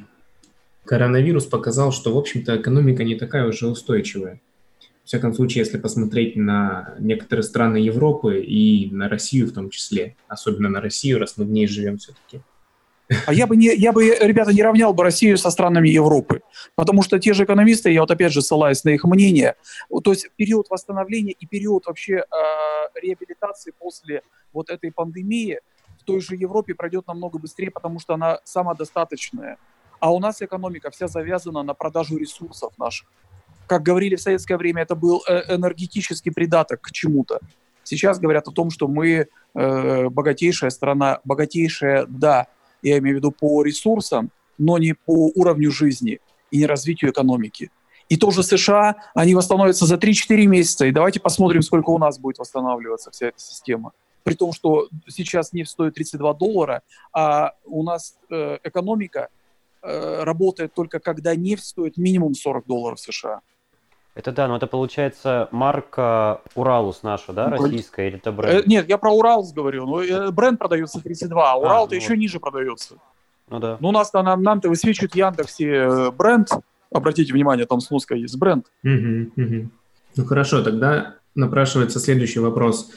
коронавирус 0.84 1.46
показал, 1.46 1.92
что, 1.92 2.12
в 2.12 2.18
общем-то, 2.18 2.56
экономика 2.56 3.04
не 3.04 3.14
такая 3.14 3.46
уже 3.46 3.68
устойчивая. 3.68 4.40
В 5.04 5.06
всяком 5.08 5.34
случае, 5.34 5.64
если 5.64 5.78
посмотреть 5.78 6.36
на 6.36 6.94
некоторые 6.98 7.42
страны 7.42 7.76
Европы 7.76 8.40
и 8.40 8.88
на 8.90 9.08
Россию 9.08 9.48
в 9.48 9.52
том 9.52 9.68
числе, 9.68 10.16
особенно 10.28 10.68
на 10.68 10.80
Россию, 10.80 11.18
раз 11.18 11.36
мы 11.36 11.44
в 11.44 11.50
ней 11.50 11.66
живем 11.66 11.98
все-таки. 11.98 12.40
А 13.26 13.34
я 13.34 13.46
бы, 13.46 13.56
не, 13.56 13.74
я 13.74 13.92
бы, 13.92 14.16
ребята, 14.20 14.52
не 14.52 14.62
равнял 14.62 14.94
бы 14.94 15.02
Россию 15.02 15.36
со 15.36 15.50
странами 15.50 15.88
Европы, 15.88 16.42
потому 16.76 17.02
что 17.02 17.18
те 17.18 17.34
же 17.34 17.44
экономисты, 17.44 17.90
я 17.90 18.00
вот 18.00 18.10
опять 18.10 18.32
же 18.32 18.42
ссылаюсь 18.42 18.84
на 18.84 18.90
их 18.90 19.04
мнение, 19.04 19.56
то 20.02 20.12
есть 20.12 20.30
период 20.36 20.70
восстановления 20.70 21.32
и 21.32 21.46
период 21.46 21.86
вообще 21.86 22.14
э, 22.14 22.24
реабилитации 23.02 23.72
после 23.78 24.22
вот 24.52 24.70
этой 24.70 24.92
пандемии 24.92 25.60
в 26.00 26.04
той 26.04 26.20
же 26.20 26.36
Европе 26.36 26.74
пройдет 26.74 27.06
намного 27.06 27.38
быстрее, 27.38 27.70
потому 27.70 27.98
что 27.98 28.14
она 28.14 28.38
самодостаточная. 28.44 29.58
А 30.00 30.12
у 30.12 30.18
нас 30.18 30.42
экономика 30.42 30.90
вся 30.90 31.06
завязана 31.06 31.62
на 31.62 31.74
продажу 31.74 32.16
ресурсов 32.16 32.72
наших 32.78 33.08
как 33.72 33.84
говорили 33.84 34.16
в 34.16 34.20
советское 34.20 34.58
время, 34.58 34.82
это 34.82 34.94
был 34.94 35.22
э, 35.26 35.54
энергетический 35.56 36.30
придаток 36.30 36.82
к 36.82 36.90
чему-то. 36.90 37.38
Сейчас 37.84 38.18
говорят 38.18 38.46
о 38.46 38.50
том, 38.50 38.68
что 38.68 38.86
мы 38.86 39.28
э, 39.54 40.08
богатейшая 40.10 40.68
страна, 40.68 41.20
богатейшая, 41.24 42.04
да, 42.06 42.48
я 42.82 42.98
имею 42.98 43.16
в 43.16 43.18
виду 43.20 43.32
по 43.32 43.62
ресурсам, 43.62 44.30
но 44.58 44.76
не 44.76 44.92
по 44.92 45.32
уровню 45.34 45.70
жизни 45.70 46.20
и 46.50 46.58
не 46.58 46.66
развитию 46.66 47.12
экономики. 47.12 47.70
И 48.10 48.18
тоже 48.18 48.42
США, 48.42 48.96
они 49.14 49.34
восстановятся 49.34 49.86
за 49.86 49.94
3-4 49.94 50.44
месяца. 50.44 50.84
И 50.84 50.92
давайте 50.92 51.18
посмотрим, 51.18 51.62
сколько 51.62 51.88
у 51.88 51.98
нас 51.98 52.18
будет 52.18 52.38
восстанавливаться 52.38 53.10
вся 53.10 53.28
эта 53.28 53.38
система. 53.38 53.92
При 54.22 54.34
том, 54.34 54.52
что 54.52 54.88
сейчас 55.08 55.54
нефть 55.54 55.70
стоит 55.70 55.94
32 55.94 56.34
доллара, 56.34 56.82
а 57.14 57.52
у 57.64 57.82
нас 57.82 58.18
э, 58.30 58.58
экономика 58.64 59.30
э, 59.82 60.24
работает 60.24 60.74
только 60.74 60.98
когда 61.00 61.34
нефть 61.34 61.64
стоит 61.64 61.96
минимум 61.96 62.34
40 62.34 62.66
долларов 62.66 63.00
США. 63.00 63.40
Это 64.14 64.30
да, 64.30 64.46
но 64.46 64.56
это 64.56 64.66
получается 64.66 65.48
марка 65.52 66.42
Уралус 66.54 67.02
наша, 67.02 67.32
да, 67.32 67.48
российская, 67.48 68.08
или 68.08 68.18
это 68.18 68.30
бренд? 68.30 68.64
Э, 68.64 68.68
нет, 68.68 68.86
я 68.88 68.98
про 68.98 69.10
Уралус 69.10 69.52
говорю. 69.52 69.86
Ну, 69.86 70.02
э, 70.02 70.30
бренд 70.30 70.58
продается 70.58 71.00
32, 71.00 71.42
а, 71.42 71.52
а 71.52 71.56
Урал-то 71.56 71.94
ну, 71.94 72.00
еще 72.00 72.10
вот. 72.10 72.18
ниже 72.18 72.38
продается. 72.38 72.96
Ну 73.48 73.58
да. 73.58 73.78
Ну, 73.80 73.88
у 73.88 73.92
нас-то 73.92 74.22
нам, 74.22 74.42
нам-то 74.42 74.68
высвечивает 74.68 75.14
Яндексе 75.14 75.66
э, 75.66 76.10
бренд. 76.10 76.48
Обратите 76.90 77.32
внимание, 77.32 77.64
там 77.64 77.80
сноска 77.80 78.14
есть 78.14 78.36
бренд. 78.36 78.66
Угу, 78.84 79.42
угу. 79.42 79.70
Ну 80.16 80.24
хорошо, 80.26 80.62
тогда 80.62 81.14
напрашивается 81.34 81.98
следующий 81.98 82.40
вопрос. 82.40 82.90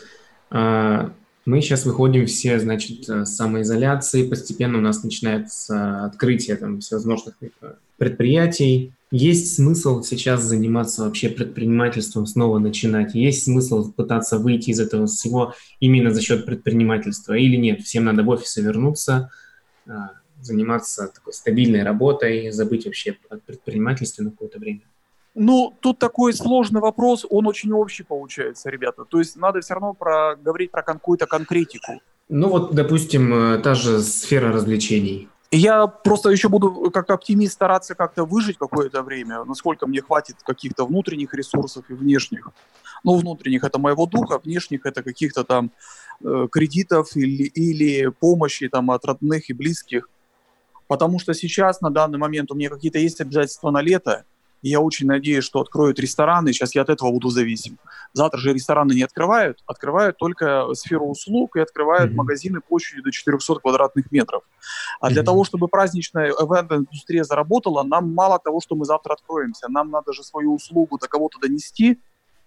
А, 0.51 1.11
мы 1.45 1.61
сейчас 1.61 1.85
выходим 1.85 2.25
все, 2.25 2.59
значит, 2.59 3.05
с 3.05 3.35
самоизоляции, 3.35 4.27
постепенно 4.27 4.79
у 4.79 4.81
нас 4.81 5.01
начинается 5.01 6.03
открытие 6.03 6.57
там 6.57 6.81
всевозможных 6.81 7.35
предприятий, 7.97 8.93
есть 9.15 9.55
смысл 9.55 10.03
сейчас 10.03 10.43
заниматься 10.43 11.05
вообще 11.05 11.29
предпринимательством, 11.29 12.25
снова 12.25 12.59
начинать? 12.59 13.15
Есть 13.15 13.45
смысл 13.45 13.91
пытаться 13.91 14.37
выйти 14.37 14.71
из 14.71 14.79
этого 14.79 15.07
всего 15.07 15.53
именно 15.79 16.11
за 16.11 16.21
счет 16.21 16.45
предпринимательства 16.45 17.33
или 17.33 17.55
нет? 17.55 17.81
Всем 17.81 18.05
надо 18.05 18.23
в 18.23 18.29
офисы 18.29 18.61
вернуться, 18.61 19.31
а, 19.87 20.11
заниматься 20.41 21.07
такой 21.07 21.33
стабильной 21.33 21.83
работой, 21.83 22.51
забыть 22.51 22.85
вообще 22.85 23.15
о 23.29 23.37
предпринимательстве 23.37 24.25
на 24.25 24.31
какое-то 24.31 24.59
время? 24.59 24.81
Ну, 25.33 25.73
тут 25.79 25.97
такой 25.99 26.33
сложный 26.33 26.81
вопрос, 26.81 27.25
он 27.29 27.47
очень 27.47 27.71
общий 27.71 28.03
получается, 28.03 28.69
ребята. 28.69 29.05
То 29.05 29.19
есть 29.19 29.37
надо 29.37 29.61
все 29.61 29.75
равно 29.75 29.93
про, 29.93 30.35
говорить 30.35 30.71
про 30.71 30.81
какую-то 30.81 31.25
конкретику. 31.25 32.01
Ну 32.27 32.49
вот, 32.49 32.73
допустим, 32.73 33.33
э, 33.33 33.57
та 33.59 33.75
же 33.75 34.01
сфера 34.01 34.51
развлечений. 34.51 35.29
Я 35.55 35.87
просто 35.87 36.31
еще 36.31 36.49
буду 36.49 36.91
как 36.91 37.09
оптимист 37.09 37.53
стараться 37.53 37.95
как-то 37.95 38.25
выжить 38.25 38.57
какое-то 38.57 39.03
время, 39.03 39.45
насколько 39.45 39.87
мне 39.87 40.01
хватит 40.01 40.35
каких-то 40.43 40.85
внутренних 40.85 41.33
ресурсов 41.33 41.85
и 41.89 41.93
внешних. 41.93 42.49
Ну, 43.05 43.17
внутренних 43.17 43.63
это 43.63 43.79
моего 43.79 44.05
духа, 44.05 44.39
внешних 44.43 44.85
это 44.85 45.01
каких-то 45.01 45.45
там 45.45 45.71
э, 46.21 46.47
кредитов 46.51 47.15
или, 47.15 47.43
или 47.43 48.07
помощи 48.09 48.67
там 48.67 48.91
от 48.91 49.05
родных 49.05 49.49
и 49.49 49.53
близких. 49.53 50.09
Потому 50.87 51.19
что 51.19 51.33
сейчас, 51.33 51.79
на 51.79 51.89
данный 51.89 52.17
момент, 52.17 52.51
у 52.51 52.55
меня 52.55 52.69
какие-то 52.69 52.99
есть 52.99 53.21
обязательства 53.21 53.71
на 53.71 53.81
лето. 53.81 54.25
Я 54.69 54.81
очень 54.81 55.07
надеюсь, 55.07 55.43
что 55.43 55.59
откроют 55.59 55.99
рестораны. 55.99 56.51
Сейчас 56.53 56.75
я 56.75 56.81
от 56.81 56.89
этого 56.89 57.11
буду 57.11 57.29
зависим. 57.29 57.77
Завтра 58.13 58.39
же 58.39 58.53
рестораны 58.53 58.93
не 58.93 59.03
открывают, 59.03 59.63
открывают 59.67 60.17
только 60.17 60.73
сферу 60.73 61.07
услуг 61.07 61.55
и 61.55 61.59
открывают 61.59 62.11
mm-hmm. 62.11 62.15
магазины 62.15 62.61
площадью 62.61 63.03
до 63.03 63.11
400 63.11 63.55
квадратных 63.55 64.11
метров. 64.11 64.43
А 64.99 65.07
mm-hmm. 65.07 65.13
для 65.13 65.23
того, 65.23 65.43
чтобы 65.43 65.67
праздничная 65.67 66.31
ивент-индустрия 66.31 67.23
заработала, 67.23 67.83
нам 67.83 68.13
мало 68.13 68.39
того, 68.39 68.59
что 68.59 68.75
мы 68.75 68.85
завтра 68.85 69.13
откроемся. 69.13 69.67
Нам 69.69 69.91
надо 69.91 70.13
же 70.13 70.23
свою 70.23 70.55
услугу 70.55 70.97
до 70.97 71.07
кого-то 71.07 71.39
донести, 71.39 71.99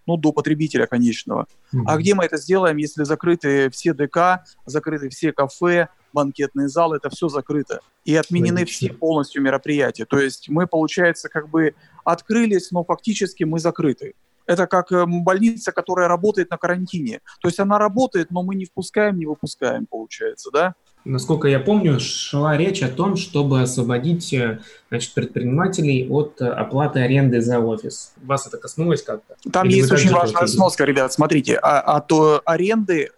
ну, 0.08 0.16
до 0.16 0.32
потребителя 0.32 0.86
конечного. 0.86 1.46
Mm-hmm. 1.72 1.82
А 1.86 1.96
где 1.98 2.14
мы 2.14 2.24
это 2.24 2.38
сделаем, 2.38 2.78
если 2.78 3.04
закрыты 3.04 3.68
все 3.70 3.92
ДК, 3.92 4.44
закрыты 4.64 5.10
все 5.10 5.32
кафе, 5.32 5.88
банкетные 6.14 6.68
залы, 6.68 6.96
это 6.96 7.10
все 7.10 7.28
закрыто. 7.28 7.80
И 8.04 8.16
отменены 8.16 8.64
все 8.64 8.92
полностью 8.92 9.42
мероприятия. 9.42 10.06
То 10.06 10.18
есть 10.18 10.48
мы, 10.48 10.66
получается, 10.66 11.28
как 11.28 11.50
бы 11.50 11.74
открылись, 12.04 12.70
но 12.70 12.84
фактически 12.84 13.44
мы 13.44 13.60
закрыты. 13.60 14.14
Это 14.46 14.66
как 14.66 14.90
э, 14.92 15.04
больница, 15.06 15.72
которая 15.72 16.08
работает 16.08 16.50
на 16.50 16.56
карантине. 16.56 17.20
То 17.42 17.48
есть 17.48 17.60
она 17.60 17.78
работает, 17.78 18.30
но 18.30 18.42
мы 18.42 18.54
не 18.54 18.64
впускаем, 18.64 19.18
не 19.18 19.26
выпускаем, 19.26 19.84
получается, 19.84 20.50
да? 20.50 20.74
Насколько 21.04 21.48
я 21.48 21.60
помню, 21.60 22.00
шла 22.00 22.56
речь 22.56 22.82
о 22.82 22.88
том, 22.88 23.16
чтобы 23.16 23.62
освободить 23.62 24.32
э, 24.32 24.60
значит, 24.90 25.14
предпринимателей 25.14 26.06
от 26.08 26.40
э, 26.40 26.46
оплаты 26.46 27.00
аренды 27.00 27.40
за 27.40 27.60
офис. 27.60 28.12
Вас 28.22 28.46
это 28.46 28.58
коснулось 28.58 29.02
как-то? 29.02 29.36
Там 29.50 29.66
Или 29.68 29.76
есть 29.76 29.92
очень 29.92 30.10
важная 30.10 30.46
сноска, 30.46 30.84
ребят. 30.84 31.12
Смотрите, 31.12 31.56
а, 31.56 31.80
а 31.80 32.00
то 32.00 32.42
аренды, 32.44 33.10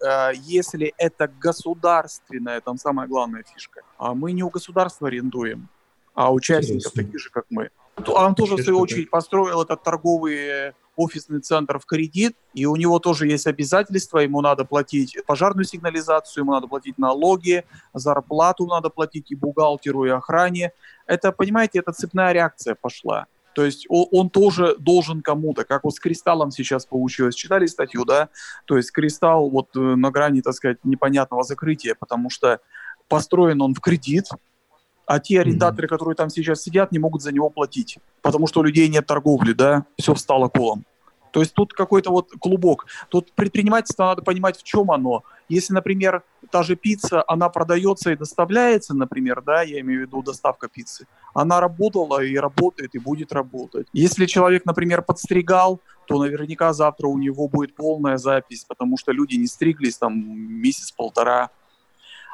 если 0.43 0.93
это 0.97 1.29
государственная, 1.39 2.61
там 2.61 2.77
самая 2.77 3.07
главная 3.07 3.43
фишка, 3.43 3.81
а 3.97 4.13
мы 4.13 4.31
не 4.31 4.43
у 4.43 4.49
государства 4.49 5.07
арендуем, 5.07 5.67
а 6.13 6.31
участников 6.31 6.93
таких 6.93 7.19
же, 7.19 7.29
как 7.29 7.45
мы. 7.49 7.69
Он 8.07 8.35
тоже, 8.35 8.55
в 8.55 8.61
свою 8.61 8.79
очередь, 8.79 9.09
построил 9.09 9.61
этот 9.61 9.83
торговый 9.83 10.73
офисный 10.95 11.39
центр 11.39 11.79
в 11.79 11.85
кредит, 11.85 12.35
и 12.53 12.65
у 12.65 12.75
него 12.75 12.99
тоже 12.99 13.27
есть 13.27 13.47
обязательства, 13.47 14.19
ему 14.19 14.41
надо 14.41 14.65
платить 14.65 15.17
пожарную 15.25 15.65
сигнализацию, 15.65 16.43
ему 16.43 16.53
надо 16.53 16.67
платить 16.67 16.97
налоги, 16.97 17.65
зарплату 17.93 18.65
надо 18.65 18.89
платить 18.89 19.31
и 19.31 19.35
бухгалтеру, 19.35 20.05
и 20.05 20.09
охране. 20.09 20.71
Это, 21.05 21.31
понимаете, 21.31 21.79
это 21.79 21.91
цепная 21.91 22.31
реакция 22.31 22.75
пошла. 22.75 23.27
То 23.53 23.65
есть 23.65 23.85
он, 23.89 24.29
тоже 24.29 24.75
должен 24.77 25.21
кому-то, 25.21 25.65
как 25.65 25.83
вот 25.83 25.93
с 25.93 25.99
Кристаллом 25.99 26.51
сейчас 26.51 26.85
получилось. 26.85 27.35
Читали 27.35 27.65
статью, 27.65 28.05
да? 28.05 28.29
То 28.65 28.77
есть 28.77 28.91
Кристалл 28.91 29.49
вот 29.49 29.75
э, 29.75 29.79
на 29.79 30.09
грани, 30.09 30.41
так 30.41 30.53
сказать, 30.53 30.77
непонятного 30.83 31.43
закрытия, 31.43 31.95
потому 31.99 32.29
что 32.29 32.61
построен 33.09 33.61
он 33.61 33.73
в 33.73 33.81
кредит, 33.81 34.27
а 35.11 35.19
те 35.19 35.41
арендаторы, 35.41 35.87
mm-hmm. 35.87 35.89
которые 35.89 36.15
там 36.15 36.29
сейчас 36.29 36.61
сидят, 36.61 36.93
не 36.93 36.99
могут 36.99 37.21
за 37.21 37.33
него 37.33 37.49
платить, 37.49 37.97
потому 38.21 38.47
что 38.47 38.61
у 38.61 38.63
людей 38.63 38.87
нет 38.87 39.05
торговли, 39.05 39.51
да, 39.51 39.83
все 39.99 40.13
встало 40.13 40.47
колом. 40.47 40.85
То 41.31 41.41
есть 41.41 41.53
тут 41.53 41.73
какой-то 41.73 42.11
вот 42.11 42.29
клубок. 42.39 42.85
Тут 43.09 43.33
предпринимательство 43.33 44.05
надо 44.05 44.21
понимать, 44.21 44.57
в 44.57 44.63
чем 44.63 44.89
оно. 44.89 45.23
Если, 45.49 45.73
например, 45.73 46.23
та 46.49 46.63
же 46.63 46.77
пицца, 46.77 47.25
она 47.27 47.49
продается 47.49 48.11
и 48.11 48.15
доставляется, 48.15 48.93
например, 48.93 49.41
да, 49.41 49.63
я 49.63 49.81
имею 49.81 49.99
в 49.99 50.07
виду 50.07 50.23
доставка 50.23 50.69
пиццы, 50.69 51.07
она 51.33 51.59
работала 51.59 52.23
и 52.23 52.37
работает, 52.37 52.95
и 52.95 52.99
будет 52.99 53.33
работать. 53.33 53.87
Если 53.91 54.25
человек, 54.27 54.65
например, 54.65 55.01
подстригал, 55.01 55.81
то 56.07 56.23
наверняка 56.23 56.71
завтра 56.71 57.07
у 57.07 57.17
него 57.17 57.49
будет 57.49 57.75
полная 57.75 58.15
запись, 58.15 58.63
потому 58.65 58.97
что 58.97 59.11
люди 59.11 59.35
не 59.35 59.47
стриглись 59.47 59.97
там 59.97 60.13
месяц-полтора. 60.61 61.49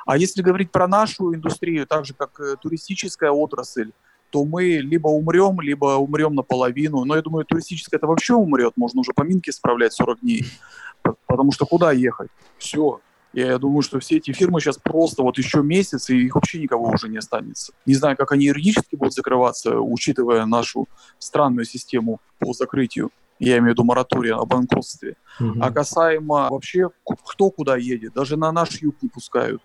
А 0.08 0.18
если 0.18 0.42
говорить 0.42 0.72
про 0.72 0.88
нашу 0.88 1.36
индустрию, 1.36 1.86
так 1.86 2.06
же 2.06 2.14
как 2.14 2.40
э, 2.40 2.56
туристическая 2.62 3.30
отрасль, 3.30 3.92
то 4.30 4.46
мы 4.46 4.78
либо 4.78 5.10
умрем, 5.10 5.60
либо 5.60 5.98
умрем 5.98 6.34
наполовину. 6.34 7.04
Но 7.04 7.18
я 7.18 7.22
думаю, 7.22 7.44
туристическая 7.44 7.98
это 7.98 8.08
вообще 8.08 8.34
умрет, 8.34 8.74
можно 8.78 9.02
уже 9.02 9.12
поминки 9.14 9.50
справлять 9.50 9.92
40 9.92 10.22
дней. 10.22 10.46
Потому 11.28 11.52
что 11.52 11.66
куда 11.66 11.92
ехать? 11.92 12.30
Все. 12.58 13.02
Я 13.34 13.58
думаю, 13.58 13.82
что 13.82 14.00
все 14.00 14.16
эти 14.16 14.32
фирмы 14.32 14.62
сейчас 14.62 14.78
просто 14.78 15.24
вот 15.24 15.38
еще 15.38 15.62
месяц, 15.62 16.10
и 16.10 16.26
их 16.26 16.36
вообще 16.36 16.60
никого 16.60 16.88
уже 16.90 17.10
не 17.10 17.18
останется. 17.18 17.74
Не 17.86 17.94
знаю, 17.94 18.16
как 18.16 18.32
они 18.32 18.46
юридически 18.46 18.96
будут 18.96 19.14
закрываться, 19.14 19.80
учитывая 19.80 20.46
нашу 20.46 20.88
странную 21.20 21.66
систему 21.66 22.22
по 22.40 22.54
закрытию. 22.54 23.12
Я 23.40 23.58
имею 23.58 23.66
в 23.66 23.74
виду 23.74 23.84
моратория 23.84 24.36
о 24.36 24.46
банкротстве. 24.46 25.18
Угу. 25.42 25.60
А 25.62 25.72
касаемо 25.72 26.48
вообще, 26.50 26.90
кто 27.04 27.50
куда 27.50 27.76
едет, 27.76 28.14
даже 28.14 28.38
на 28.38 28.54
наш 28.54 28.82
юг 28.82 28.96
не 29.02 29.10
пускают. 29.10 29.62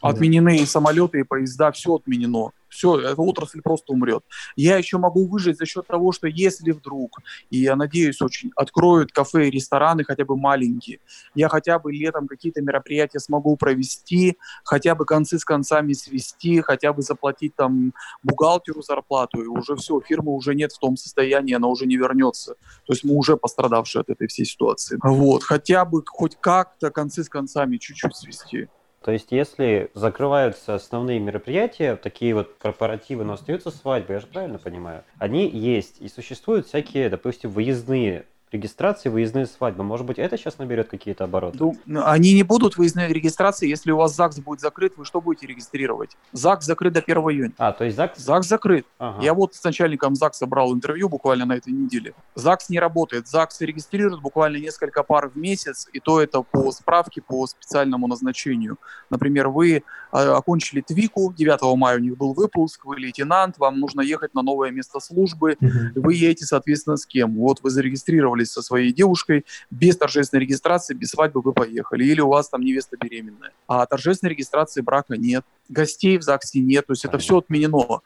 Отменены 0.00 0.58
и 0.58 0.66
самолеты, 0.66 1.20
и 1.20 1.24
поезда, 1.24 1.72
все 1.72 1.96
отменено. 1.96 2.52
Все, 2.68 3.00
эта 3.00 3.20
отрасль 3.20 3.62
просто 3.62 3.92
умрет. 3.92 4.22
Я 4.54 4.76
еще 4.76 4.98
могу 4.98 5.26
выжить 5.26 5.56
за 5.56 5.66
счет 5.66 5.86
того, 5.86 6.12
что 6.12 6.26
если 6.28 6.72
вдруг, 6.72 7.18
и 7.50 7.58
я 7.58 7.76
надеюсь 7.76 8.20
очень, 8.20 8.50
откроют 8.56 9.10
кафе 9.10 9.48
и 9.48 9.50
рестораны 9.50 10.04
хотя 10.04 10.24
бы 10.24 10.36
маленькие, 10.36 11.00
я 11.34 11.48
хотя 11.48 11.78
бы 11.78 11.92
летом 11.92 12.28
какие-то 12.28 12.60
мероприятия 12.60 13.20
смогу 13.20 13.56
провести, 13.56 14.36
хотя 14.64 14.94
бы 14.94 15.06
концы 15.06 15.38
с 15.38 15.44
концами 15.44 15.92
свести, 15.94 16.60
хотя 16.60 16.92
бы 16.92 17.02
заплатить 17.02 17.56
там 17.56 17.94
бухгалтеру 18.22 18.82
зарплату, 18.82 19.42
и 19.42 19.46
уже 19.46 19.74
все, 19.76 20.00
фирмы 20.00 20.32
уже 20.32 20.54
нет 20.54 20.72
в 20.72 20.78
том 20.78 20.96
состоянии, 20.96 21.54
она 21.54 21.68
уже 21.68 21.86
не 21.86 21.96
вернется. 21.96 22.54
То 22.86 22.92
есть 22.92 23.04
мы 23.04 23.14
уже 23.14 23.36
пострадавшие 23.36 24.02
от 24.02 24.10
этой 24.10 24.28
всей 24.28 24.44
ситуации. 24.44 24.98
Вот, 25.02 25.42
хотя 25.42 25.84
бы 25.84 26.02
хоть 26.06 26.36
как-то 26.38 26.90
концы 26.90 27.24
с 27.24 27.28
концами 27.28 27.78
чуть-чуть 27.78 28.14
свести. 28.14 28.68
То 29.02 29.12
есть, 29.12 29.30
если 29.30 29.90
закрываются 29.94 30.74
основные 30.74 31.20
мероприятия, 31.20 31.96
такие 31.96 32.34
вот 32.34 32.56
корпоративы, 32.58 33.24
но 33.24 33.34
остаются 33.34 33.70
свадьбы, 33.70 34.14
я 34.14 34.20
же 34.20 34.26
правильно 34.26 34.58
понимаю, 34.58 35.04
они 35.18 35.48
есть. 35.48 36.00
И 36.00 36.08
существуют 36.08 36.66
всякие, 36.66 37.08
допустим, 37.08 37.50
выездные 37.50 38.26
регистрации, 38.52 39.08
выездные 39.08 39.46
свадьбы. 39.46 39.84
Может 39.84 40.06
быть, 40.06 40.18
это 40.18 40.36
сейчас 40.36 40.58
наберет 40.58 40.88
какие-то 40.88 41.24
обороты? 41.24 41.58
Ну, 41.86 42.02
они 42.04 42.34
не 42.34 42.42
будут 42.42 42.76
выездные 42.76 43.08
регистрации, 43.12 43.68
если 43.68 43.90
у 43.90 43.96
вас 43.96 44.14
ЗАГС 44.14 44.40
будет 44.40 44.60
закрыт, 44.60 44.94
вы 44.96 45.04
что 45.04 45.20
будете 45.20 45.46
регистрировать? 45.46 46.16
ЗАГС 46.32 46.66
закрыт 46.66 46.92
до 46.92 47.00
1 47.00 47.16
июня. 47.16 47.52
А, 47.58 47.72
то 47.72 47.84
есть 47.84 47.96
ЗАГС? 47.96 48.18
ЗАГС 48.18 48.48
закрыт. 48.48 48.86
Ага. 48.98 49.22
Я 49.22 49.34
вот 49.34 49.54
с 49.54 49.62
начальником 49.62 50.14
ЗАГСа 50.14 50.46
брал 50.46 50.74
интервью 50.74 51.08
буквально 51.08 51.44
на 51.44 51.54
этой 51.54 51.72
неделе. 51.72 52.14
ЗАГС 52.34 52.70
не 52.70 52.78
работает. 52.78 53.28
ЗАГС 53.28 53.60
регистрирует 53.60 54.20
буквально 54.20 54.56
несколько 54.56 55.02
пар 55.02 55.28
в 55.28 55.36
месяц, 55.36 55.88
и 55.92 56.00
то 56.00 56.20
это 56.20 56.42
по 56.42 56.72
справке, 56.72 57.20
по 57.20 57.46
специальному 57.46 58.06
назначению. 58.06 58.78
Например, 59.10 59.48
вы 59.48 59.82
а, 60.10 60.36
окончили 60.36 60.80
ТВИКу, 60.80 61.34
9 61.36 61.76
мая 61.76 61.96
у 61.96 62.00
них 62.00 62.16
был 62.16 62.34
выпуск, 62.34 62.84
вы 62.84 62.96
лейтенант, 62.96 63.58
вам 63.58 63.78
нужно 63.80 64.00
ехать 64.00 64.34
на 64.34 64.42
новое 64.42 64.70
место 64.70 65.00
службы, 65.00 65.56
угу. 65.60 65.70
вы 66.02 66.14
едете, 66.14 66.44
соответственно, 66.44 66.96
с 66.96 67.06
кем? 67.06 67.36
Вот 67.36 67.60
вы 67.62 67.70
зарегистрировали 67.70 68.37
познакомились 68.38 68.52
со 68.52 68.62
своей 68.62 68.92
девушкой, 68.92 69.44
без 69.70 69.96
торжественной 69.96 70.42
регистрации, 70.42 70.94
без 70.94 71.10
свадьбы 71.10 71.40
вы 71.40 71.52
поехали. 71.52 72.04
Или 72.04 72.20
у 72.20 72.28
вас 72.28 72.48
там 72.48 72.60
невеста 72.60 72.96
беременная. 72.96 73.52
А 73.66 73.86
торжественной 73.86 74.30
регистрации 74.30 74.80
брака 74.80 75.16
нет. 75.16 75.44
Гостей 75.68 76.18
в 76.18 76.22
ЗАГСе 76.22 76.60
нет. 76.60 76.86
То 76.86 76.92
есть 76.92 77.04
это 77.04 77.18
все 77.18 77.38
отменено. 77.38 78.00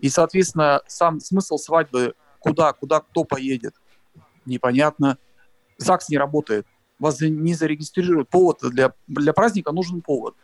И, 0.00 0.08
соответственно, 0.08 0.80
сам 0.86 1.20
смысл 1.20 1.56
свадьбы, 1.56 2.14
куда, 2.38 2.72
куда 2.72 3.00
кто 3.00 3.24
поедет, 3.24 3.74
непонятно. 4.44 5.16
ЗАГС 5.78 6.08
не 6.10 6.18
работает. 6.18 6.66
Вас 6.98 7.20
не 7.20 7.54
зарегистрируют. 7.54 8.28
Повод 8.28 8.58
для, 8.62 8.92
для 9.06 9.32
праздника 9.32 9.72
нужен 9.72 10.00
повод. 10.00 10.34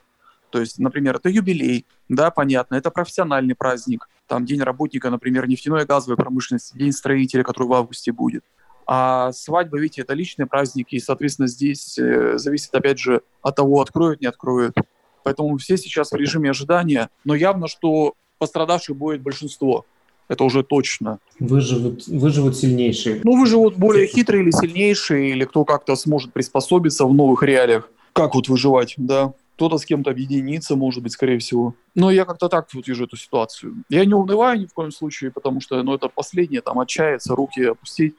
То 0.51 0.61
есть, 0.61 0.79
например, 0.79 1.17
это 1.17 1.31
юбилей, 1.31 1.87
да, 2.11 2.31
понятно, 2.31 2.75
это 2.75 2.91
профессиональный 2.91 3.55
праздник, 3.55 4.07
там 4.27 4.45
день 4.45 4.61
работника, 4.61 5.09
например, 5.09 5.49
нефтяной 5.49 5.83
и 5.83 5.87
газовой 5.87 6.19
промышленности, 6.19 6.77
день 6.77 6.93
строителя, 6.93 7.43
который 7.43 7.69
в 7.69 7.73
августе 7.73 8.13
будет. 8.13 8.45
А 8.87 9.33
свадьба, 9.33 9.79
видите, 9.79 10.03
это 10.03 10.15
личные 10.15 10.47
праздники, 10.47 10.97
и, 10.97 11.01
соответственно, 11.01 11.49
здесь 11.49 11.99
э, 11.99 12.39
зависит, 12.39 12.75
опять 12.75 12.99
же, 12.99 13.23
от 13.41 13.57
того, 13.57 13.81
откроют, 13.81 14.21
не 14.21 14.27
откроют. 14.27 14.77
Поэтому 15.25 15.57
все 15.59 15.77
сейчас 15.77 16.11
в 16.11 16.17
режиме 16.17 16.51
ожидания, 16.51 17.09
но 17.25 17.35
явно, 17.35 17.69
что 17.69 18.15
пострадавших 18.39 18.97
будет 18.97 19.23
большинство. 19.23 19.85
Это 20.29 20.45
уже 20.45 20.63
точно. 20.63 21.19
Выживут, 21.39 22.07
выживут 22.07 22.57
сильнейшие. 22.57 23.21
Ну, 23.23 23.39
выживут 23.39 23.77
более 23.77 24.07
хитрые 24.07 24.43
или 24.43 24.51
сильнейшие, 24.51 25.31
или 25.31 25.45
кто 25.45 25.65
как-то 25.65 25.95
сможет 25.95 26.33
приспособиться 26.33 27.05
в 27.05 27.13
новых 27.13 27.43
реалиях. 27.43 27.89
Как 28.13 28.35
вот 28.35 28.49
выживать, 28.49 28.95
да? 28.97 29.35
Кто-то 29.57 29.79
с 29.79 29.85
кем-то 29.85 30.11
объединиться, 30.11 30.75
может 30.75 31.03
быть, 31.03 31.13
скорее 31.13 31.39
всего. 31.39 31.75
Но 31.95 32.11
я 32.11 32.25
как-то 32.25 32.49
так 32.49 32.67
вот 32.73 32.89
вижу 32.89 33.05
эту 33.05 33.17
ситуацию. 33.17 33.85
Я 33.91 34.05
не 34.05 34.15
унываю 34.15 34.59
ни 34.59 34.67
в 34.67 34.73
коем 34.73 34.91
случае, 34.91 35.31
потому 35.31 35.61
что 35.61 35.83
ну, 35.83 35.95
это 35.95 36.09
последнее, 36.09 36.63
там, 36.63 36.81
отчаяться, 36.81 37.35
руки 37.35 37.63
опустить. 37.63 38.15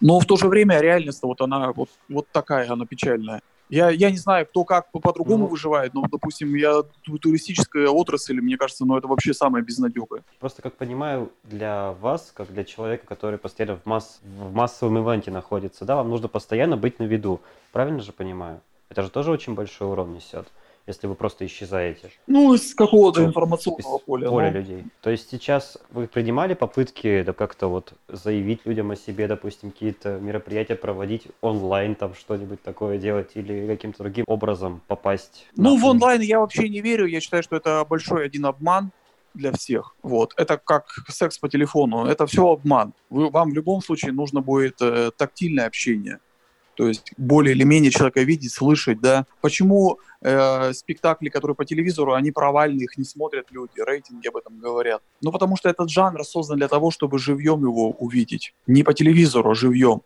Но 0.00 0.20
в 0.20 0.26
то 0.26 0.36
же 0.36 0.48
время 0.48 0.80
реальность 0.80 1.22
вот 1.22 1.40
она 1.40 1.72
вот, 1.72 1.88
вот 2.08 2.26
такая, 2.32 2.70
она 2.70 2.86
печальная. 2.86 3.40
Я, 3.70 3.90
я 3.90 4.10
не 4.10 4.16
знаю, 4.16 4.46
кто 4.46 4.64
как 4.64 4.90
по-другому 4.90 5.44
ну, 5.44 5.46
выживает, 5.46 5.94
но, 5.94 6.02
допустим, 6.10 6.56
я 6.56 6.82
туристическая 7.22 7.86
отрасль, 7.86 8.40
мне 8.40 8.56
кажется, 8.56 8.84
ну 8.84 8.98
это 8.98 9.06
вообще 9.06 9.32
самое 9.32 9.64
безнадегое. 9.64 10.24
Просто, 10.40 10.60
как 10.60 10.74
понимаю, 10.74 11.30
для 11.44 11.92
вас, 11.92 12.32
как 12.34 12.52
для 12.52 12.64
человека, 12.64 13.06
который 13.06 13.38
постоянно 13.38 13.76
в, 13.76 13.86
масс, 13.86 14.20
в 14.24 14.52
массовом 14.52 14.98
ивенте 14.98 15.30
находится, 15.30 15.84
да, 15.84 15.94
вам 15.94 16.10
нужно 16.10 16.26
постоянно 16.26 16.76
быть 16.76 16.98
на 16.98 17.04
виду. 17.04 17.40
Правильно 17.70 18.00
же 18.00 18.10
понимаю? 18.10 18.60
Это 18.88 19.04
же 19.04 19.10
тоже 19.10 19.30
очень 19.30 19.54
большой 19.54 19.88
урон 19.88 20.14
несет. 20.14 20.48
Если 20.90 21.06
вы 21.06 21.14
просто 21.14 21.46
исчезаете? 21.46 22.10
Ну, 22.26 22.54
из 22.54 22.74
какого-то 22.74 23.24
информационного 23.24 23.98
поля. 23.98 24.28
Поля 24.28 24.50
ну. 24.50 24.58
людей. 24.58 24.84
То 25.00 25.10
есть 25.10 25.30
сейчас 25.30 25.78
вы 25.90 26.06
принимали 26.06 26.54
попытки 26.54 27.22
да, 27.22 27.32
как-то 27.32 27.68
вот 27.68 27.94
заявить 28.08 28.66
людям 28.66 28.90
о 28.90 28.96
себе, 28.96 29.26
допустим, 29.26 29.70
какие-то 29.70 30.18
мероприятия 30.20 30.76
проводить 30.76 31.24
онлайн, 31.40 31.94
там 31.94 32.14
что-нибудь 32.14 32.62
такое 32.62 32.98
делать 32.98 33.30
или 33.34 33.66
каким-то 33.66 34.02
другим 34.02 34.24
образом 34.26 34.80
попасть? 34.86 35.46
Ну, 35.56 35.76
в 35.78 35.84
онлайн 35.84 36.20
я 36.20 36.40
вообще 36.40 36.68
не 36.68 36.80
верю. 36.80 37.06
Я 37.06 37.20
считаю, 37.20 37.42
что 37.42 37.56
это 37.56 37.84
большой 37.88 38.26
один 38.26 38.46
обман 38.46 38.90
для 39.34 39.52
всех. 39.52 39.94
Вот. 40.02 40.34
Это 40.36 40.56
как 40.56 40.86
секс 41.08 41.38
по 41.38 41.48
телефону. 41.48 42.06
Это 42.06 42.26
все 42.26 42.48
обман. 42.48 42.92
Вы, 43.10 43.30
вам 43.30 43.50
в 43.50 43.54
любом 43.54 43.80
случае 43.82 44.12
нужно 44.12 44.40
будет 44.40 44.80
э, 44.80 45.10
тактильное 45.16 45.66
общение. 45.66 46.18
То 46.80 46.88
есть 46.88 47.12
более 47.18 47.54
или 47.54 47.62
менее 47.62 47.90
человека 47.90 48.22
видеть, 48.22 48.52
слышать, 48.52 49.02
да. 49.02 49.26
Почему 49.42 49.98
э, 50.22 50.72
спектакли, 50.72 51.28
которые 51.28 51.54
по 51.54 51.66
телевизору, 51.66 52.14
они 52.14 52.30
провальные, 52.30 52.84
их 52.84 52.96
не 52.96 53.04
смотрят 53.04 53.48
люди, 53.50 53.72
рейтинги 53.86 54.26
об 54.28 54.38
этом 54.38 54.58
говорят? 54.58 55.02
Ну, 55.20 55.30
потому 55.30 55.56
что 55.56 55.68
этот 55.68 55.90
жанр 55.90 56.24
создан 56.24 56.56
для 56.56 56.68
того, 56.68 56.90
чтобы 56.90 57.18
живьем 57.18 57.60
его 57.60 57.90
увидеть. 57.90 58.54
Не 58.66 58.82
по 58.82 58.94
телевизору, 58.94 59.50
а 59.50 59.54
живьем. 59.54 60.00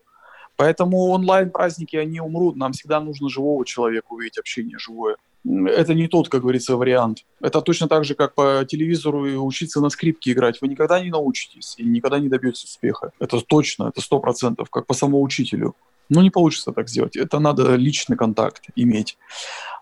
Поэтому 0.56 1.10
онлайн-праздники, 1.10 1.94
они 1.94 2.18
умрут. 2.18 2.56
Нам 2.56 2.72
всегда 2.72 2.98
нужно 2.98 3.28
живого 3.28 3.64
человека 3.64 4.06
увидеть, 4.08 4.38
общение 4.38 4.76
живое 4.80 5.14
это 5.44 5.94
не 5.94 6.08
тот, 6.08 6.28
как 6.28 6.40
говорится, 6.40 6.76
вариант. 6.76 7.24
Это 7.40 7.60
точно 7.60 7.86
так 7.86 8.04
же, 8.04 8.14
как 8.14 8.34
по 8.34 8.64
телевизору 8.66 9.44
учиться 9.44 9.80
на 9.80 9.90
скрипке 9.90 10.32
играть. 10.32 10.60
Вы 10.62 10.68
никогда 10.68 11.00
не 11.00 11.10
научитесь 11.10 11.74
и 11.76 11.84
никогда 11.84 12.18
не 12.18 12.28
добьетесь 12.28 12.64
успеха. 12.64 13.12
Это 13.18 13.40
точно, 13.40 13.88
это 13.88 14.00
сто 14.00 14.20
процентов, 14.20 14.70
как 14.70 14.86
по 14.86 14.94
самоучителю. 14.94 15.74
Но 16.08 16.22
не 16.22 16.30
получится 16.30 16.72
так 16.72 16.88
сделать. 16.88 17.16
Это 17.16 17.38
надо 17.38 17.74
личный 17.76 18.16
контакт 18.16 18.64
иметь. 18.76 19.18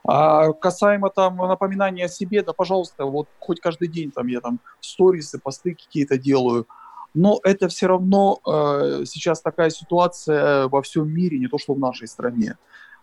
А 0.04 0.52
касаемо 0.52 1.10
там 1.10 1.36
напоминания 1.36 2.06
о 2.06 2.08
себе, 2.08 2.42
да, 2.42 2.52
пожалуйста, 2.52 3.04
вот 3.04 3.28
хоть 3.38 3.60
каждый 3.60 3.88
день 3.88 4.10
там 4.10 4.26
я 4.26 4.40
там 4.40 4.60
сторисы, 4.80 5.38
посты 5.38 5.74
какие-то 5.74 6.18
делаю. 6.18 6.66
Но 7.14 7.40
это 7.44 7.68
все 7.68 7.86
равно 7.88 8.40
э, 8.46 9.04
сейчас 9.04 9.42
такая 9.42 9.70
ситуация 9.70 10.68
во 10.68 10.80
всем 10.82 11.08
мире, 11.08 11.38
не 11.38 11.46
то 11.46 11.58
что 11.58 11.74
в 11.74 11.78
нашей 11.78 12.08
стране. 12.08 12.56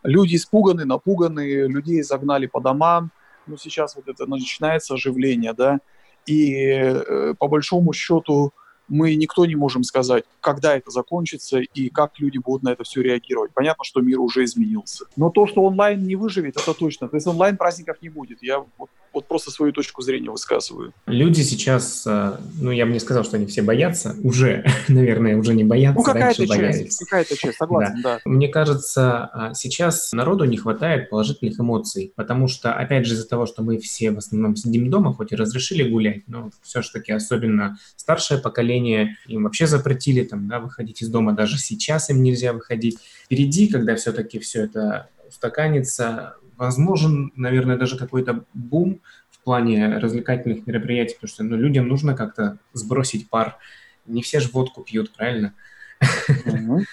Люди 0.04 0.36
испуганы, 0.36 0.86
напуганы, 0.86 1.68
людей 1.68 2.02
загнали 2.02 2.48
по 2.48 2.60
домам. 2.60 3.12
Ну, 3.48 3.58
сейчас 3.58 3.96
вот 3.96 4.08
это 4.08 4.26
начинается 4.26 4.96
оживление, 4.96 5.54
да. 5.54 5.80
И 6.26 6.54
э, 6.54 7.34
по 7.38 7.48
большому 7.48 7.94
счету 7.94 8.52
мы 8.90 9.16
никто 9.16 9.46
не 9.46 9.56
можем 9.56 9.84
сказать, 9.84 10.26
когда 10.42 10.76
это 10.76 10.92
закончится 10.92 11.60
и 11.60 11.90
как 11.90 12.20
люди 12.20 12.38
будут 12.38 12.64
на 12.64 12.70
это 12.70 12.84
все 12.84 13.02
реагировать. 13.02 13.52
Понятно, 13.54 13.84
что 13.84 14.02
мир 14.02 14.20
уже 14.20 14.44
изменился. 14.44 15.06
Но 15.16 15.30
то, 15.30 15.48
что 15.48 15.62
онлайн 15.62 16.04
не 16.04 16.16
выживет, 16.16 16.58
это 16.58 16.74
точно. 16.74 17.08
То 17.08 17.18
есть 17.18 17.28
онлайн 17.28 17.58
праздников 17.58 17.98
не 18.02 18.10
будет. 18.10 18.42
Я 18.42 18.66
вот, 18.78 18.90
вот 19.14 19.28
просто 19.28 19.52
свою 19.52 19.72
точку 19.72 20.02
зрения 20.02 20.30
высказываю. 20.30 20.94
Люди 21.06 21.42
сейчас, 21.42 22.04
э, 22.06 22.38
ну 22.60 22.72
я 22.72 22.86
бы 22.86 22.92
не 22.92 23.00
сказал, 23.00 23.24
что 23.24 23.38
они 23.38 23.46
все 23.46 23.62
боятся, 23.62 24.16
уже, 24.24 24.66
наверное, 24.88 25.38
уже 25.38 25.54
не 25.54 25.64
боятся. 25.64 26.00
Ну 26.00 26.04
какая-то 26.04 26.48
часть, 26.48 27.00
какая-то 27.00 27.38
часть, 27.38 27.58
согласен, 27.58 28.02
да. 28.02 28.16
да. 28.16 28.20
Мне 28.26 28.48
кажется, 28.48 29.30
а, 29.34 29.54
сейчас 29.54 30.12
народу 30.14 30.46
не 30.46 30.58
хватает 30.58 31.10
положительных 31.10 31.60
эмоций, 31.60 32.14
потому 32.16 32.48
что, 32.48 32.74
опять 32.74 33.06
же, 33.06 33.16
из-за 33.16 33.28
того, 33.28 33.46
что 33.46 33.64
мы 33.64 33.78
все 33.80 34.12
в 34.12 34.18
основном 34.18 34.56
сидим 34.56 34.90
дома, 34.90 35.14
хоть 35.14 35.32
и 35.32 35.36
разрешили 35.36 35.90
гулять, 35.90 36.24
но 36.28 36.52
все-таки 36.62 37.12
особенно 37.12 37.78
старшее 37.96 38.40
поколение, 38.40 39.18
им 39.28 39.44
вообще 39.44 39.68
запретили 39.68 40.24
там, 40.24 40.48
да, 40.48 40.60
выходить 40.60 41.02
из 41.02 41.10
дома, 41.10 41.34
даже 41.34 41.58
сейчас 41.58 42.10
им 42.10 42.24
нельзя 42.24 42.54
выходить. 42.54 43.00
Впереди, 43.26 43.68
когда 43.68 43.96
все-таки 43.96 44.40
все 44.40 44.64
это 44.64 45.10
устаканится, 45.28 46.36
возможен, 46.60 47.32
наверное, 47.36 47.78
даже 47.78 47.98
какой-то 47.98 48.46
бум 48.54 49.00
в 49.32 49.40
плане 49.40 49.98
развлекательных 49.98 50.68
мероприятий, 50.68 51.16
потому 51.16 51.30
что 51.30 51.44
ну, 51.44 51.56
людям 51.56 51.88
нужно 51.88 52.14
как-то 52.14 52.60
сбросить 52.74 53.30
пар. 53.30 53.58
Не 54.06 54.22
все 54.22 54.40
же 54.40 54.50
водку 54.50 54.84
пьют, 54.84 55.12
правильно? 55.16 55.54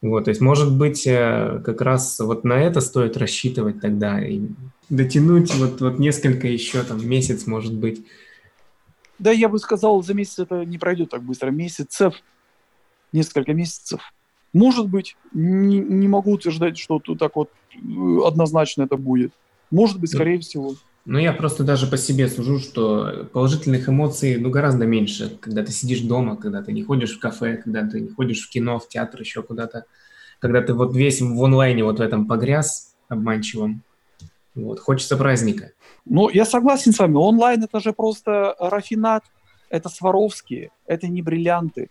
Вот, 0.00 0.24
то 0.24 0.30
есть, 0.30 0.40
может 0.40 0.76
быть, 0.76 1.06
э, 1.06 1.62
как 1.64 1.80
раз 1.80 2.18
вот 2.18 2.42
на 2.42 2.54
это 2.54 2.80
стоит 2.80 3.16
рассчитывать 3.16 3.80
тогда 3.80 4.20
и 4.20 4.40
дотянуть 4.88 5.54
вот, 5.54 5.80
вот 5.80 6.00
несколько 6.00 6.48
еще, 6.48 6.82
там, 6.82 7.08
месяц, 7.08 7.46
может 7.46 7.72
быть. 7.72 8.04
Да, 9.20 9.30
я 9.30 9.48
бы 9.48 9.60
сказал, 9.60 10.02
за 10.02 10.14
месяц 10.14 10.40
это 10.40 10.64
не 10.64 10.76
пройдет 10.76 11.10
так 11.10 11.22
быстро. 11.22 11.52
Месяцев, 11.52 12.16
несколько 13.12 13.54
месяцев. 13.54 14.00
Может 14.52 14.88
быть, 14.88 15.16
не, 15.32 15.78
не 15.78 16.08
могу 16.08 16.32
утверждать, 16.32 16.78
что 16.78 16.98
тут 16.98 17.18
так 17.18 17.36
вот 17.36 17.50
э, 17.74 17.78
однозначно 18.26 18.82
это 18.82 18.96
будет. 18.96 19.32
Может 19.70 19.98
быть, 19.98 20.10
скорее 20.10 20.38
всего. 20.40 20.74
Ну, 21.04 21.18
я 21.18 21.32
просто 21.32 21.64
даже 21.64 21.86
по 21.86 21.96
себе 21.96 22.28
сужу, 22.28 22.58
что 22.58 23.28
положительных 23.32 23.88
эмоций, 23.88 24.36
ну, 24.36 24.50
гораздо 24.50 24.86
меньше, 24.86 25.36
когда 25.40 25.64
ты 25.64 25.72
сидишь 25.72 26.00
дома, 26.00 26.36
когда 26.36 26.62
ты 26.62 26.72
не 26.72 26.82
ходишь 26.82 27.16
в 27.16 27.18
кафе, 27.18 27.56
когда 27.56 27.88
ты 27.88 28.00
не 28.00 28.08
ходишь 28.08 28.46
в 28.46 28.50
кино, 28.50 28.78
в 28.78 28.88
театр, 28.88 29.20
еще 29.20 29.42
куда-то, 29.42 29.86
когда 30.38 30.60
ты 30.60 30.74
вот 30.74 30.94
весь 30.94 31.20
в 31.20 31.42
онлайне 31.42 31.82
вот 31.82 31.98
в 31.98 32.02
этом 32.02 32.26
погряз 32.26 32.94
обманчивом. 33.08 33.82
Вот, 34.54 34.78
хочется 34.78 35.16
праздника. 35.16 35.72
Ну, 36.04 36.28
я 36.28 36.44
согласен 36.44 36.92
с 36.92 36.98
вами, 36.98 37.16
онлайн 37.16 37.64
это 37.64 37.80
же 37.80 37.92
просто 37.92 38.54
рафинат, 38.60 39.24
это 39.70 39.88
Сваровские, 39.88 40.70
это 40.86 41.08
не 41.08 41.22
бриллианты. 41.22 41.88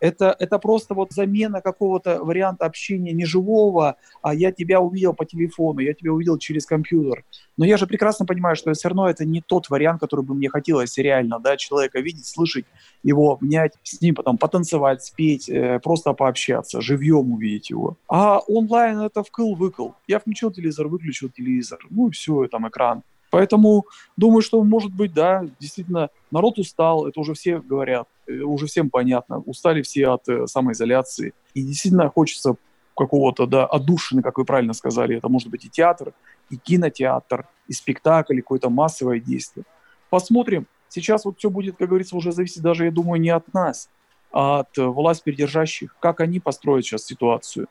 Это, 0.00 0.34
это 0.38 0.58
просто 0.58 0.94
вот 0.94 1.12
замена 1.12 1.60
какого-то 1.60 2.22
варианта 2.22 2.66
общения 2.66 3.12
не 3.12 3.24
живого, 3.24 3.96
а 4.22 4.34
я 4.34 4.52
тебя 4.52 4.80
увидел 4.80 5.14
по 5.14 5.24
телефону, 5.24 5.80
я 5.80 5.92
тебя 5.94 6.12
увидел 6.12 6.38
через 6.38 6.66
компьютер. 6.66 7.24
Но 7.56 7.64
я 7.64 7.76
же 7.76 7.86
прекрасно 7.86 8.26
понимаю, 8.26 8.56
что 8.56 8.72
все 8.72 8.88
равно 8.88 9.08
это 9.08 9.24
не 9.24 9.40
тот 9.40 9.68
вариант, 9.70 10.00
который 10.00 10.24
бы 10.24 10.34
мне 10.34 10.48
хотелось 10.48 10.96
реально, 10.98 11.40
да, 11.40 11.56
человека 11.56 12.00
видеть, 12.00 12.26
слышать, 12.26 12.64
его 13.02 13.32
обнять, 13.32 13.72
с 13.82 14.00
ним 14.00 14.14
потом 14.14 14.38
потанцевать, 14.38 15.02
спеть, 15.02 15.48
э, 15.48 15.80
просто 15.80 16.12
пообщаться, 16.12 16.80
живьем 16.80 17.32
увидеть 17.32 17.70
его. 17.70 17.96
А 18.08 18.38
онлайн 18.38 19.00
это 19.00 19.22
вкл-выкл. 19.22 19.92
Я 20.06 20.20
включил 20.20 20.50
телевизор, 20.50 20.88
выключил 20.88 21.28
телевизор, 21.28 21.78
ну 21.90 22.08
и 22.08 22.10
все, 22.12 22.46
там 22.46 22.68
экран. 22.68 23.02
Поэтому 23.30 23.84
думаю, 24.16 24.42
что, 24.42 24.62
может 24.62 24.92
быть, 24.92 25.12
да, 25.12 25.44
действительно, 25.60 26.10
народ 26.30 26.58
устал, 26.58 27.06
это 27.06 27.20
уже 27.20 27.34
все 27.34 27.58
говорят, 27.60 28.08
уже 28.28 28.66
всем 28.66 28.90
понятно, 28.90 29.38
устали 29.40 29.82
все 29.82 30.08
от 30.08 30.28
э, 30.28 30.46
самоизоляции. 30.46 31.34
И 31.54 31.62
действительно 31.62 32.08
хочется 32.08 32.56
какого-то, 32.96 33.46
да, 33.46 33.66
отдушины, 33.66 34.22
как 34.22 34.38
вы 34.38 34.44
правильно 34.44 34.72
сказали. 34.72 35.16
Это 35.16 35.28
может 35.28 35.48
быть 35.48 35.64
и 35.64 35.70
театр, 35.70 36.12
и 36.50 36.56
кинотеатр, 36.56 37.46
и 37.68 37.72
спектакль, 37.72 38.38
и 38.38 38.42
какое-то 38.42 38.70
массовое 38.70 39.20
действие. 39.20 39.64
Посмотрим. 40.10 40.66
Сейчас 40.88 41.24
вот 41.24 41.38
все 41.38 41.50
будет, 41.50 41.76
как 41.76 41.88
говорится, 41.88 42.16
уже 42.16 42.32
зависеть 42.32 42.62
даже, 42.62 42.86
я 42.86 42.90
думаю, 42.90 43.20
не 43.20 43.28
от 43.28 43.52
нас, 43.52 43.88
а 44.32 44.60
от 44.60 44.78
э, 44.78 44.84
власть 44.84 45.22
передержащих, 45.22 45.96
как 46.00 46.20
они 46.20 46.40
построят 46.40 46.84
сейчас 46.84 47.04
ситуацию 47.04 47.68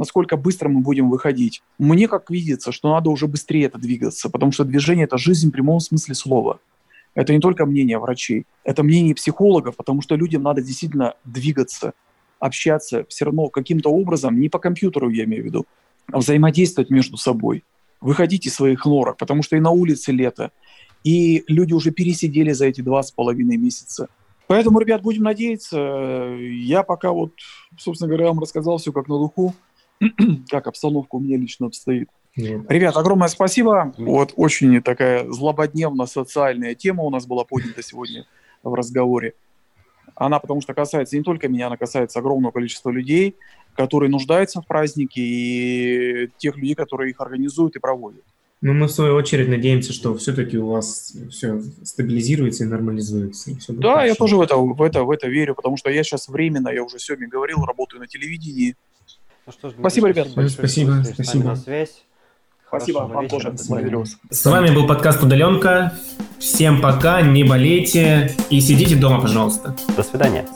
насколько 0.00 0.38
быстро 0.38 0.70
мы 0.70 0.80
будем 0.80 1.10
выходить. 1.10 1.62
Мне 1.78 2.08
как 2.08 2.30
видится, 2.30 2.72
что 2.72 2.90
надо 2.90 3.10
уже 3.10 3.26
быстрее 3.26 3.66
это 3.66 3.78
двигаться, 3.78 4.30
потому 4.30 4.50
что 4.50 4.64
движение– 4.64 5.04
это 5.06 5.18
жизнь 5.18 5.50
в 5.50 5.52
прямом 5.52 5.78
смысле 5.78 6.14
слова. 6.14 6.58
Это 7.14 7.32
не 7.32 7.40
только 7.40 7.66
мнение 7.66 7.98
врачей, 7.98 8.46
это 8.64 8.82
мнение 8.82 9.14
психологов, 9.14 9.76
потому 9.76 10.00
что 10.02 10.14
людям 10.14 10.42
надо 10.42 10.62
действительно 10.62 11.14
двигаться, 11.24 11.92
общаться 12.38 13.04
все 13.08 13.24
равно 13.24 13.48
каким-то 13.48 13.90
образом, 13.90 14.38
не 14.38 14.48
по 14.48 14.58
компьютеру 14.58 15.10
я 15.10 15.24
имею 15.24 15.42
в 15.42 15.46
виду, 15.46 15.66
а 16.12 16.18
взаимодействовать 16.18 16.90
между 16.90 17.16
собой, 17.16 17.64
выходить 18.00 18.46
из 18.46 18.54
своих 18.54 18.84
норок, 18.86 19.16
потому 19.16 19.42
что 19.42 19.56
и 19.56 19.60
на 19.60 19.70
улице 19.70 20.12
лето, 20.12 20.52
и 21.02 21.44
люди 21.48 21.72
уже 21.72 21.90
пересидели 21.90 22.52
за 22.52 22.66
эти 22.66 22.80
два 22.80 23.02
с 23.02 23.10
половиной 23.10 23.56
месяца. 23.56 24.08
Поэтому, 24.46 24.80
ребят, 24.80 25.02
будем 25.02 25.22
надеяться. 25.22 25.78
Я 26.40 26.82
пока 26.82 27.12
вот, 27.12 27.32
собственно 27.78 28.08
говоря, 28.08 28.28
вам 28.28 28.40
рассказал 28.40 28.78
все 28.78 28.92
как 28.92 29.08
на 29.08 29.16
духу. 29.16 29.54
как 30.48 30.66
обстановка 30.66 31.16
у 31.16 31.20
меня 31.20 31.36
лично 31.36 31.66
обстоит. 31.66 32.08
Нет. 32.36 32.70
Ребят, 32.70 32.96
огромное 32.96 33.28
спасибо. 33.28 33.92
Вот 33.98 34.32
очень 34.36 34.80
такая 34.82 35.30
злободневно 35.30 36.06
социальная 36.06 36.74
тема 36.74 37.02
у 37.02 37.10
нас 37.10 37.26
была 37.26 37.44
поднята 37.44 37.82
сегодня 37.82 38.26
в 38.62 38.74
разговоре. 38.74 39.34
Она 40.14 40.38
потому 40.38 40.60
что 40.60 40.74
касается 40.74 41.16
не 41.16 41.22
только 41.22 41.48
меня, 41.48 41.68
она 41.68 41.76
касается 41.76 42.18
огромного 42.18 42.52
количества 42.52 42.90
людей, 42.90 43.36
которые 43.74 44.10
нуждаются 44.10 44.60
в 44.60 44.66
празднике 44.66 45.20
и 45.20 46.30
тех 46.38 46.56
людей, 46.56 46.74
которые 46.74 47.10
их 47.10 47.20
организуют 47.20 47.76
и 47.76 47.78
проводят. 47.78 48.22
Ну, 48.62 48.74
мы 48.74 48.88
в 48.88 48.90
свою 48.90 49.14
очередь 49.14 49.48
надеемся, 49.48 49.94
что 49.94 50.14
все-таки 50.16 50.58
у 50.58 50.68
вас 50.68 51.16
все 51.30 51.62
стабилизируется 51.82 52.64
и 52.64 52.66
нормализуется. 52.66 53.52
И 53.52 53.54
все 53.56 53.72
да, 53.72 53.94
хорошо. 53.94 54.06
я 54.06 54.14
тоже 54.14 54.36
в 54.36 54.40
это, 54.42 54.56
в, 54.56 54.82
это, 54.82 55.04
в 55.04 55.10
это 55.10 55.28
верю, 55.28 55.54
потому 55.54 55.78
что 55.78 55.88
я 55.90 56.04
сейчас 56.04 56.28
временно, 56.28 56.68
я 56.68 56.84
уже 56.84 56.98
сегодня 56.98 57.26
говорил, 57.26 57.64
работаю 57.64 58.00
на 58.00 58.06
телевидении, 58.06 58.76
ну 59.46 59.52
что 59.52 59.70
ж, 59.70 59.72
спасибо, 59.78 60.08
ребят. 60.08 60.28
Спасибо, 60.28 61.02
спасибо. 61.02 61.44
На 61.44 61.56
связь. 61.56 62.04
Спасибо 62.70 62.98
вам 62.98 63.28
тоже. 63.28 63.52
С 64.30 64.46
вами 64.46 64.72
был 64.72 64.86
подкаст 64.86 65.22
«Удаленка». 65.24 65.92
Всем 66.38 66.80
пока, 66.80 67.20
не 67.20 67.42
болейте 67.42 68.32
и 68.48 68.60
сидите 68.60 68.94
дома, 68.94 69.20
пожалуйста. 69.20 69.74
До 69.96 70.04
свидания. 70.04 70.46